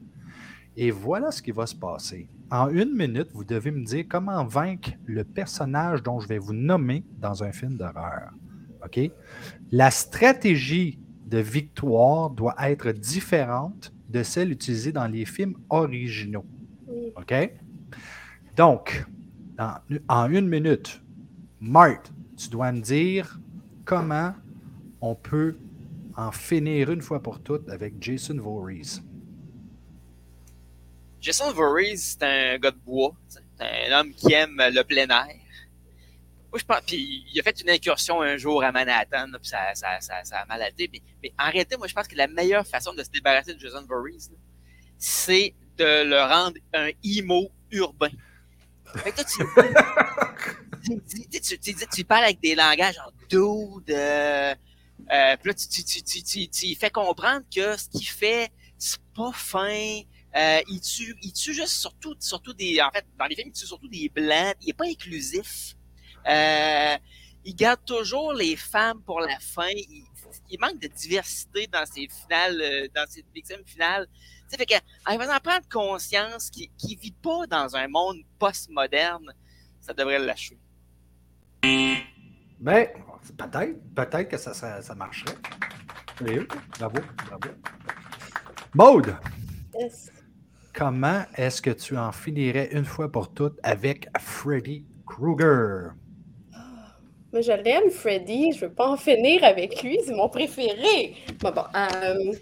Et 0.77 0.91
voilà 0.91 1.31
ce 1.31 1.41
qui 1.41 1.53
va 1.53 1.67
se 1.67 1.75
passer. 1.75 2.29
En 2.51 2.69
une 2.69 2.95
minute, 2.95 3.29
vous 3.33 3.45
devez 3.45 3.71
me 3.71 3.85
dire 3.85 4.05
comment 4.09 4.45
vaincre 4.45 4.91
le 5.07 5.25
personnage 5.25 6.03
dont 6.03 6.21
je 6.21 6.29
vais 6.29 6.39
vous 6.39 6.53
nommer 6.53 7.05
dans 7.19 7.43
un 7.43 7.51
film 7.51 7.77
d'horreur. 7.77 8.31
OK? 8.85 9.11
La 9.73 9.91
stratégie 9.91 11.01
de 11.27 11.39
victoire 11.39 12.31
doit 12.31 12.55
être 12.61 12.93
différente 12.93 13.93
de 14.09 14.23
celle 14.23 14.53
utilisée 14.53 14.93
dans 14.93 15.07
les 15.07 15.25
films 15.25 15.57
originaux. 15.71 16.47
OK? 17.17 17.35
Donc, 18.57 19.05
en 20.09 20.31
une 20.31 20.49
minute, 20.49 21.03
Marthe, 21.61 22.13
tu 22.37 22.49
dois 22.49 22.71
me 22.71 22.81
dire 22.81 23.41
comment 23.85 24.35
on 25.01 25.15
peut 25.15 25.57
en 26.17 26.31
finir 26.31 26.91
une 26.91 27.03
fois 27.03 27.23
pour 27.23 27.41
toutes 27.41 27.69
avec 27.71 27.95
Jason 28.01 28.37
Voorhees. 28.39 29.03
Jason 31.27 31.53
Voorhees, 31.53 31.97
c'est 31.97 32.23
un 32.23 32.57
gars 32.57 32.71
de 32.71 32.79
bois. 32.79 33.13
C'est 33.27 33.41
un 33.59 33.99
homme 33.99 34.15
qui 34.15 34.33
aime 34.33 34.57
le 34.59 34.83
plein 34.85 35.09
air. 35.09 35.27
Moi, 36.53 36.61
je 36.61 36.65
pense, 36.65 36.81
puis 36.87 37.25
il 37.35 37.41
a 37.41 37.43
fait 37.43 37.61
une 37.61 37.69
incursion 37.69 38.23
un 38.23 38.37
jour 38.37 38.63
à 38.63 38.71
Manhattan, 38.71 39.27
puis 39.33 39.49
ça, 39.49 39.75
ça, 39.75 40.01
ça, 40.01 40.23
ça, 40.23 40.39
a 40.39 40.47
maladé. 40.47 40.89
Mais, 40.93 41.03
mais, 41.21 41.33
en 41.37 41.51
réalité, 41.51 41.77
moi, 41.77 41.89
je 41.89 41.95
pense 41.95 42.07
que 42.07 42.15
la 42.15 42.29
meilleure 42.29 42.65
façon 42.65 42.95
de 42.95 43.03
se 43.03 43.11
débarrasser 43.11 43.55
de 43.55 43.59
Jason 43.59 43.85
Voorhees, 43.89 44.31
c'est 44.99 45.53
de 45.77 46.05
le 46.05 46.23
rendre 46.23 46.59
un 46.73 46.91
emo 47.03 47.51
urbain. 47.73 48.11
Fait 48.99 49.11
que 49.11 49.23
tu, 50.85 51.41
tu, 51.41 51.59
tu, 51.59 51.87
tu, 51.93 52.05
parles 52.05 52.27
avec 52.27 52.41
des 52.41 52.55
langages 52.55 53.01
en 53.05 53.11
dude, 53.29 53.91
euh, 53.91 54.55
euh, 55.13 55.37
puis 55.43 55.49
là, 55.49 55.55
tu, 55.55 55.69
tu, 55.69 56.03
tu, 56.05 56.23
tu, 56.23 56.49
tu, 56.49 56.77
fais 56.77 56.91
comprendre 56.91 57.45
que 57.53 57.77
ce 57.77 57.89
qu'il 57.89 58.07
fait, 58.07 58.53
c'est 58.79 59.01
pas 59.13 59.33
fin. 59.33 60.03
Euh, 60.37 60.61
il 60.69 60.81
tue, 60.81 61.17
il 61.23 61.33
tue 61.33 61.55
juste 61.55 61.81
surtout, 61.81 62.15
surtout 62.19 62.53
des, 62.53 62.81
en 62.83 62.91
fait, 62.91 63.07
dans 63.19 63.25
les 63.25 63.35
films, 63.35 63.49
il 63.49 63.59
tue 63.59 63.67
surtout 63.67 63.89
des 63.89 64.11
blancs. 64.11 64.55
Il 64.61 64.71
est 64.71 64.75
pas 64.75 64.85
inclusif. 64.85 65.75
Euh, 66.29 66.97
il 67.45 67.55
garde 67.55 67.83
toujours 67.85 68.33
les 68.33 68.57
femmes 68.57 69.01
pour 69.03 69.21
la 69.21 69.39
fin. 69.39 69.69
Il, 70.49 70.59
manque 70.61 70.81
de 70.81 70.89
diversité 70.89 71.67
dans 71.69 71.87
ses 71.87 72.09
finales, 72.09 72.61
euh, 72.61 72.89
dans 72.95 73.07
ses 73.09 73.25
victimes 73.35 73.65
finales. 73.65 74.07
Tu 74.51 74.59
fait 74.59 74.83
en 75.07 75.19
faisant 75.19 75.39
prendre 75.43 75.69
conscience 75.71 76.51
qu'il 76.51 76.69
ne 76.69 77.01
vit 77.01 77.15
pas 77.23 77.47
dans 77.47 77.75
un 77.75 77.89
monde 77.89 78.19
post-moderne, 78.39 79.33
ça 79.81 79.93
devrait 79.93 80.19
le 80.19 80.27
lâcher. 80.27 80.59
Ben, 81.63 82.89
peut-être, 83.39 83.95
peut-être 83.95 84.29
que 84.29 84.37
ça, 84.37 84.55
ça, 84.55 84.95
marcherait. 84.95 85.37
Oui, 86.21 86.47
bravo, 86.79 86.99
bravo. 87.29 87.49
Maude! 88.75 89.17
Comment 90.77 91.23
est-ce 91.39 91.63
que 91.63 91.71
tu 91.71 91.97
en 91.97 92.13
finirais 92.13 92.69
une 92.71 92.85
fois 92.85 93.11
pour 93.11 93.33
toutes 93.33 93.59
avec 93.63 94.09
Freddy 94.21 94.85
Krueger? 95.07 95.93
Moi, 97.33 97.41
je 97.41 97.53
l'aime, 97.53 97.89
Freddy. 97.89 98.53
Je 98.53 98.67
veux 98.67 98.73
pas 98.73 98.91
en 98.91 98.99
finir 98.99 99.43
avec 99.43 99.83
lui. 99.83 99.99
C'est 100.05 100.13
mon 100.13 100.29
préféré. 100.29 101.15
Bon. 101.41 101.51
Euh, 101.75 102.33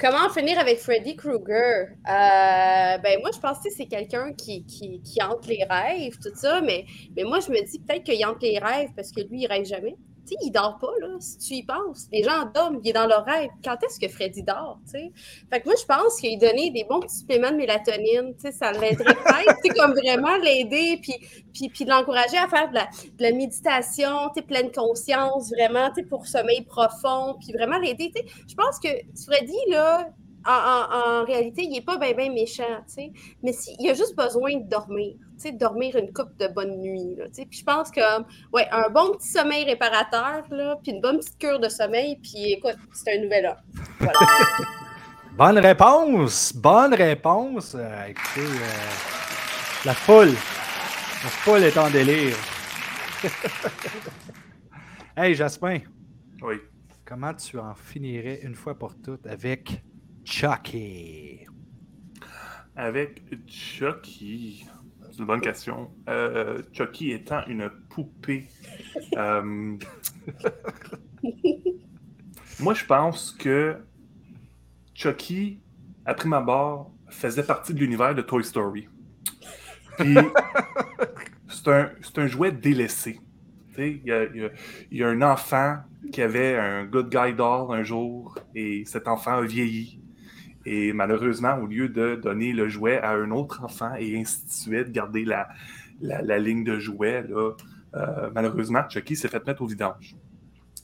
comment 0.00 0.26
en 0.26 0.30
finir 0.30 0.56
avec 0.60 0.78
Freddy 0.78 1.16
Krueger? 1.16 1.88
Euh, 2.08 2.98
ben, 2.98 3.18
moi, 3.22 3.30
je 3.34 3.40
pense 3.40 3.58
que 3.58 3.70
c'est 3.76 3.86
quelqu'un 3.86 4.32
qui, 4.34 4.64
qui, 4.64 5.02
qui, 5.02 5.20
hante 5.20 5.48
les 5.48 5.64
rêves, 5.68 6.16
tout 6.22 6.34
ça. 6.36 6.60
Mais, 6.60 6.84
mais 7.16 7.24
moi, 7.24 7.40
je 7.40 7.50
me 7.50 7.60
dis 7.68 7.80
peut-être 7.80 8.04
qu'il 8.04 8.24
hante 8.24 8.40
les 8.40 8.60
rêves 8.60 8.90
parce 8.94 9.10
que 9.10 9.22
lui, 9.22 9.42
il 9.42 9.46
rêve 9.48 9.64
jamais 9.64 9.96
il 10.40 10.50
dort 10.50 10.78
pas, 10.78 10.92
là, 11.00 11.16
si 11.20 11.38
tu 11.38 11.54
y 11.54 11.62
penses. 11.62 12.08
Les 12.12 12.22
gens 12.22 12.44
dorment, 12.54 12.80
il 12.82 12.90
est 12.90 12.92
dans 12.92 13.06
leur 13.06 13.24
rêve. 13.24 13.50
Quand 13.64 13.76
est-ce 13.82 13.98
que 14.00 14.08
Freddy 14.08 14.42
dort, 14.42 14.78
tu 14.84 14.92
sais? 14.92 15.12
Fait 15.50 15.60
que 15.60 15.66
moi, 15.66 15.74
je 15.80 15.84
pense 15.84 16.20
qu'il 16.20 16.38
donné 16.38 16.70
des 16.70 16.84
bons 16.84 17.00
petits 17.00 17.18
suppléments 17.18 17.50
de 17.50 17.56
mélatonine, 17.56 18.34
tu 18.34 18.40
sais, 18.42 18.52
ça 18.52 18.72
l'aiderait 18.72 19.14
peut 19.14 19.74
comme 19.74 19.92
vraiment 19.92 20.36
l'aider, 20.36 20.98
puis, 21.02 21.14
puis, 21.52 21.68
puis 21.68 21.84
l'encourager 21.84 22.38
à 22.38 22.48
faire 22.48 22.68
de 22.70 22.74
la, 22.74 22.84
de 22.84 23.22
la 23.22 23.32
méditation, 23.32 24.28
tu 24.34 24.40
sais, 24.40 24.42
pleine 24.42 24.70
conscience, 24.72 25.50
vraiment, 25.50 25.88
tu 25.88 26.02
sais, 26.02 26.02
pour 26.02 26.26
sommeil 26.26 26.62
profond, 26.62 27.36
puis 27.40 27.52
vraiment 27.52 27.78
l'aider, 27.78 28.10
tu 28.14 28.22
sais. 28.22 28.28
Je 28.48 28.54
pense 28.54 28.78
que 28.78 28.88
Freddy, 29.24 29.56
là, 29.70 30.08
en, 30.48 31.24
réalité, 31.24 31.62
il 31.64 31.70
n'est 31.70 31.82
pas 31.82 31.98
bien 31.98 32.14
ben 32.14 32.32
méchant, 32.32 32.62
tu 32.86 32.94
sais. 32.94 33.12
Mais 33.42 33.52
si, 33.52 33.76
il 33.78 33.90
a 33.90 33.94
juste 33.94 34.16
besoin 34.16 34.56
de 34.56 34.68
dormir, 34.68 35.14
tu 35.36 35.42
sais, 35.42 35.52
dormir 35.52 35.96
une 35.96 36.12
coupe 36.12 36.36
de 36.38 36.48
bonne 36.48 36.80
nuit, 36.80 37.16
tu 37.16 37.22
sais. 37.32 37.46
Puis 37.46 37.60
je 37.60 37.64
pense 37.64 37.90
que, 37.90 38.00
ouais, 38.52 38.66
un 38.70 38.88
bon 38.88 39.12
petit 39.12 39.28
sommeil 39.28 39.64
réparateur, 39.64 40.44
là, 40.50 40.76
puis 40.82 40.92
une 40.92 41.00
bonne 41.00 41.18
petite 41.18 41.38
cure 41.38 41.60
de 41.60 41.68
sommeil, 41.68 42.16
puis 42.16 42.52
écoute, 42.52 42.76
c'est 42.92 43.18
un 43.18 43.22
nouvel 43.22 43.46
homme. 43.46 44.08
bonne 45.36 45.58
réponse! 45.58 46.52
Bonne 46.54 46.94
réponse! 46.94 47.74
Euh, 47.78 48.06
écoutez, 48.06 48.40
euh, 48.40 49.84
la 49.84 49.94
foule, 49.94 50.32
la 50.32 51.30
foule 51.30 51.64
est 51.64 51.76
en 51.76 51.90
délire. 51.90 52.36
hey, 55.16 55.34
Jasmin. 55.34 55.80
Oui. 56.42 56.56
Comment 57.04 57.32
tu 57.32 57.58
en 57.58 57.74
finirais 57.74 58.40
une 58.42 58.54
fois 58.54 58.78
pour 58.78 58.94
toutes 59.00 59.26
avec 59.26 59.82
Chucky? 60.30 61.46
Avec 62.76 63.22
Chucky, 63.46 64.66
c'est 65.10 65.18
une 65.20 65.24
bonne 65.24 65.40
question. 65.40 65.90
Euh, 66.06 66.62
Chucky 66.70 67.12
étant 67.12 67.44
une 67.46 67.70
poupée. 67.88 68.46
Euh, 69.16 69.42
moi, 72.60 72.74
je 72.74 72.84
pense 72.84 73.32
que 73.32 73.78
Chucky, 74.92 75.60
à 76.04 76.12
prime 76.12 76.34
abord, 76.34 76.92
faisait 77.08 77.42
partie 77.42 77.72
de 77.72 77.80
l'univers 77.80 78.14
de 78.14 78.20
Toy 78.20 78.44
Story. 78.44 78.86
Puis, 79.98 80.14
c'est 81.48 81.68
un, 81.68 81.90
un, 82.16 82.26
jouet 82.26 82.52
délaissé. 82.52 83.18
Il 83.78 84.02
y, 84.04 84.12
a, 84.12 84.24
il 84.24 84.52
y, 84.92 85.02
a, 85.02 85.08
un 85.08 85.22
enfant 85.22 85.78
qui 86.12 86.20
avait 86.20 86.54
un 86.56 86.84
good 86.84 87.08
guy 87.08 87.32
doll 87.32 87.74
un 87.74 87.82
jour 87.82 88.38
et 88.54 88.84
cet 88.84 89.08
enfant 89.08 89.38
a 89.38 89.42
vieilli 89.42 90.02
et 90.70 90.92
malheureusement, 90.92 91.56
au 91.56 91.66
lieu 91.66 91.88
de 91.88 92.16
donner 92.16 92.52
le 92.52 92.68
jouet 92.68 92.98
à 92.98 93.12
un 93.12 93.30
autre 93.30 93.64
enfant 93.64 93.94
et 93.98 94.18
ainsi 94.20 94.68
de 94.68 94.82
garder 94.82 95.24
la, 95.24 95.48
la, 96.02 96.38
ligne 96.38 96.62
de 96.62 96.78
jouet, 96.78 97.24
euh, 97.94 98.30
malheureusement, 98.34 98.82
Chucky 98.90 99.16
s'est 99.16 99.28
fait 99.28 99.44
mettre 99.46 99.62
au 99.62 99.66
vidange. 99.66 100.14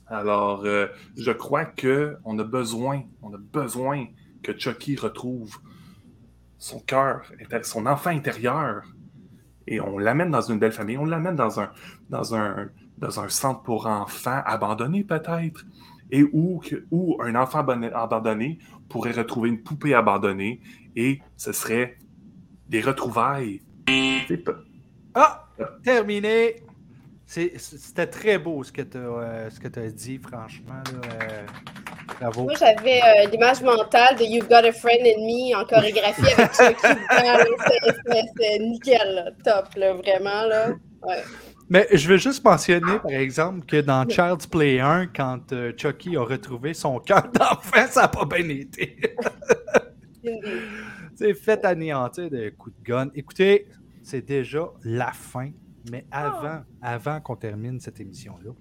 Alors, 0.07 0.65
euh, 0.65 0.87
je 1.19 1.33
crois 1.33 1.67
qu'on 1.67 2.39
a 2.39 2.45
besoin, 2.45 3.03
on 3.21 3.35
a 3.35 3.39
besoin 3.39 4.07
que 4.43 4.59
Chucky 4.59 4.97
retrouve 4.97 5.59
son 6.57 6.81
cœur, 6.81 7.31
son 7.63 7.85
enfant 7.85 8.11
intérieur, 8.11 8.85
et 9.67 9.83
on 9.83 9.99
l'amène 9.99 10.31
dans 10.31 10.41
une 10.41 10.59
belle 10.59 10.73
famille, 10.73 10.97
on 10.97 11.05
l'amène 11.05 11.37
dans 11.37 11.61
un, 11.61 11.71
dans, 12.09 12.35
un, 12.35 12.71
dans 12.97 13.21
un 13.21 13.29
centre 13.29 13.63
pour 13.63 13.87
enfants 13.87 14.41
abandonné 14.47 15.05
peut-être, 15.05 15.67
et 16.11 16.23
où, 16.23 16.63
où 16.91 17.19
un 17.23 17.35
enfant 17.35 17.59
abandonné 17.59 18.59
pourrait 18.89 19.13
retrouver 19.13 19.49
une 19.49 19.63
poupée 19.63 19.95
abandonnée 19.95 20.61
et 20.97 21.21
ce 21.37 21.53
serait 21.53 21.99
des 22.69 22.81
retrouvailles. 22.81 23.61
Ah! 25.15 25.47
Terminé! 25.83 26.57
C'était 27.27 28.07
très 28.07 28.39
beau 28.39 28.63
ce 28.63 28.71
que 28.71 28.83
tu 28.83 28.99
as, 28.99 29.01
euh, 29.01 29.49
as, 29.49 29.91
dit, 29.91 30.19
franchement. 30.19 30.83
Euh, 30.89 31.47
bravo. 32.21 32.45
Moi, 32.45 32.55
j'avais 32.59 33.01
euh, 33.03 33.31
l'image 33.31 33.63
mentale 33.63 34.17
de 34.17 34.25
You've 34.25 34.49
Got 34.49 34.67
a 34.67 34.73
Friend 34.73 35.01
in 35.01 35.21
Me 35.21 35.57
en 35.57 35.65
chorégraphie 35.65 36.33
avec 36.33 36.53
Chucky. 36.55 38.29
C'est 38.37 38.59
nickel, 38.59 39.35
top, 39.43 39.69
là, 39.77 39.95
vraiment. 39.95 40.45
Là. 40.47 40.69
Ouais. 41.03 41.23
Mais 41.75 41.89
je 41.93 42.09
veux 42.09 42.19
juste 42.19 42.45
mentionner, 42.45 43.01
par 43.01 43.11
exemple, 43.11 43.67
que 43.67 43.81
dans 43.81 44.09
Child's 44.09 44.47
Play 44.47 44.79
1, 44.79 45.09
quand 45.09 45.53
euh, 45.53 45.73
Chucky 45.77 46.17
a 46.17 46.23
retrouvé 46.23 46.73
son 46.73 47.01
cœur 47.01 47.33
d'enfant, 47.33 47.87
ça 47.91 48.03
n'a 48.03 48.09
pas 48.09 48.25
bien 48.27 48.49
été. 48.49 48.97
c'est 51.17 51.35
fait 51.35 51.65
anéantir 51.65 52.31
de 52.31 52.51
coups 52.51 52.77
de 52.79 52.85
gun. 52.85 53.11
Écoutez, 53.17 53.67
c'est 54.05 54.25
déjà 54.25 54.71
la 54.85 55.11
fin, 55.11 55.51
mais 55.91 56.07
avant, 56.13 56.63
avant 56.81 57.21
qu'on 57.21 57.35
termine 57.35 57.81
cette 57.81 57.99
émission-là, 57.99 58.53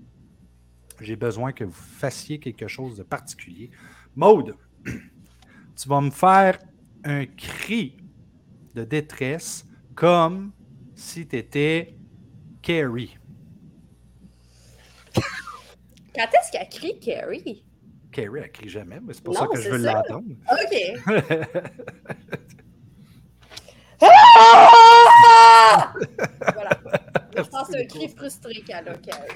j'ai 0.99 1.15
besoin 1.15 1.51
que 1.51 1.65
vous 1.65 1.71
fassiez 1.71 2.39
quelque 2.39 2.67
chose 2.67 2.97
de 2.97 3.03
particulier. 3.03 3.69
Maude, 4.15 4.55
tu 4.85 5.87
vas 5.87 6.01
me 6.01 6.09
faire 6.09 6.57
un 7.03 7.27
cri 7.27 7.95
de 8.73 8.83
détresse 8.83 9.67
comme 9.93 10.51
si 10.95 11.27
tu 11.27 11.37
étais 11.37 11.95
Carrie. 12.63 13.17
Quand 16.15 16.27
est-ce 16.33 16.51
qu'elle 16.51 16.69
crie 16.69 16.97
Carrie? 16.97 17.63
Carrie, 18.11 18.39
elle 18.41 18.51
crie 18.51 18.69
jamais, 18.69 18.99
mais 19.01 19.13
c'est 19.13 19.23
pour 19.23 19.37
ça 19.37 19.47
que 19.47 19.59
je 19.59 19.69
veux 19.69 19.77
l'entendre. 19.77 20.23
OK. 20.49 20.75
voilà. 26.53 26.79
Je 27.35 27.41
pense 27.41 27.67
que 27.67 27.73
c'est 27.73 27.81
un 27.81 27.85
cri 27.85 28.07
frustré 28.15 28.53
qu'elle 28.65 28.87
a, 28.87 28.93
Carrie. 28.95 29.27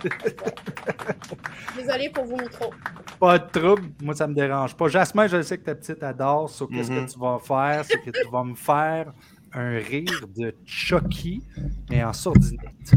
Désolé 1.75 2.09
pour 2.11 2.23
vos 2.25 2.37
micros. 2.37 2.73
Pas 3.19 3.39
de 3.39 3.49
trouble, 3.49 3.89
moi 4.01 4.15
ça 4.15 4.25
me 4.27 4.35
dérange 4.35 4.73
pas. 4.75 4.87
Jasmin, 4.87 5.27
je 5.27 5.41
sais 5.41 5.57
que 5.57 5.63
ta 5.63 5.75
petite 5.75 6.01
adore, 6.01 6.49
so 6.49 6.67
qu'est-ce 6.67 6.89
que 6.89 6.93
mm-hmm. 6.93 7.11
tu 7.11 7.19
vas 7.19 7.39
faire? 7.39 7.83
C'est 7.83 7.99
que 7.99 8.11
tu 8.11 8.29
vas 8.31 8.43
me 8.43 8.55
faire 8.55 9.11
un 9.53 9.77
rire 9.79 10.27
de 10.35 10.55
Chucky, 10.65 11.43
mais 11.89 12.03
en 12.03 12.13
sourdinette. 12.13 12.93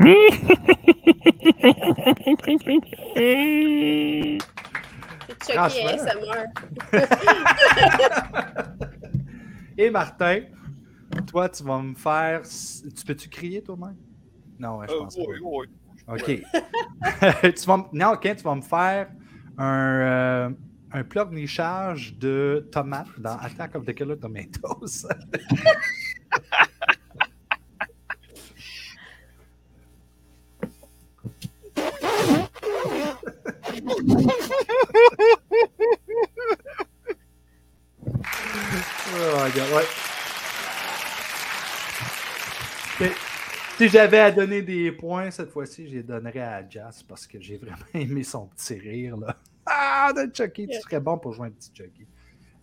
Chucky 5.46 5.56
ASMR. 5.56 6.44
Et 9.78 9.90
Martin, 9.90 10.40
toi, 11.26 11.48
tu 11.48 11.64
vas 11.64 11.80
me 11.80 11.94
faire. 11.94 12.42
Tu 12.42 13.04
peux-tu 13.04 13.28
crier 13.28 13.62
toi-même? 13.62 13.96
Non, 14.58 14.78
ouais, 14.78 14.86
je 14.88 14.94
euh, 14.94 14.98
pense 14.98 15.16
oui, 15.16 15.38
Oui. 15.42 15.66
OK. 16.08 16.24
tu 17.54 17.66
vas... 17.66 17.88
Non, 17.92 18.12
OK, 18.12 18.36
tu 18.36 18.42
vas 18.42 18.54
me 18.54 18.62
faire 18.62 19.08
un. 19.58 20.00
Euh, 20.00 20.50
un 20.94 21.02
pleurnichage 21.02 22.16
de 22.18 22.68
tomates 22.70 23.08
dans 23.18 23.36
Attack 23.38 23.74
of 23.74 23.84
the 23.84 23.92
Killer 23.92 24.16
Tomatoes. 24.16 25.08
Si 43.76 43.88
j'avais 43.88 44.20
à 44.20 44.30
donner 44.30 44.62
des 44.62 44.92
points 44.92 45.30
cette 45.30 45.50
fois-ci, 45.50 45.88
je 45.88 45.96
les 45.96 46.02
donnerais 46.02 46.40
à 46.40 46.68
Jazz 46.68 47.02
parce 47.02 47.26
que 47.26 47.40
j'ai 47.40 47.56
vraiment 47.56 47.76
aimé 47.94 48.22
son 48.22 48.46
petit 48.46 48.74
rire. 48.74 49.16
Là. 49.16 49.36
Ah, 49.66 50.12
de 50.14 50.30
Chucky, 50.32 50.68
tu 50.68 50.80
serais 50.80 51.00
bon 51.00 51.18
pour 51.18 51.32
jouer 51.32 51.48
un 51.48 51.50
petit 51.50 51.70
Chucky. 51.74 52.06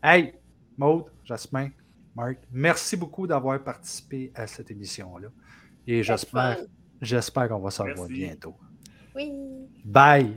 Hey, 0.01 0.33
Maude, 0.77 1.05
Jasmin, 1.25 1.69
Marc, 2.15 2.37
merci 2.51 2.95
beaucoup 2.95 3.27
d'avoir 3.27 3.61
participé 3.61 4.31
à 4.35 4.47
cette 4.47 4.71
émission-là. 4.71 5.27
Et 5.85 6.01
j'espère, 6.01 6.59
J'espère 7.01 7.49
qu'on 7.49 7.59
va 7.59 7.71
se 7.71 7.81
revoir 7.81 8.07
bientôt. 8.07 8.55
Oui. 9.15 9.31
Bye! 9.83 10.35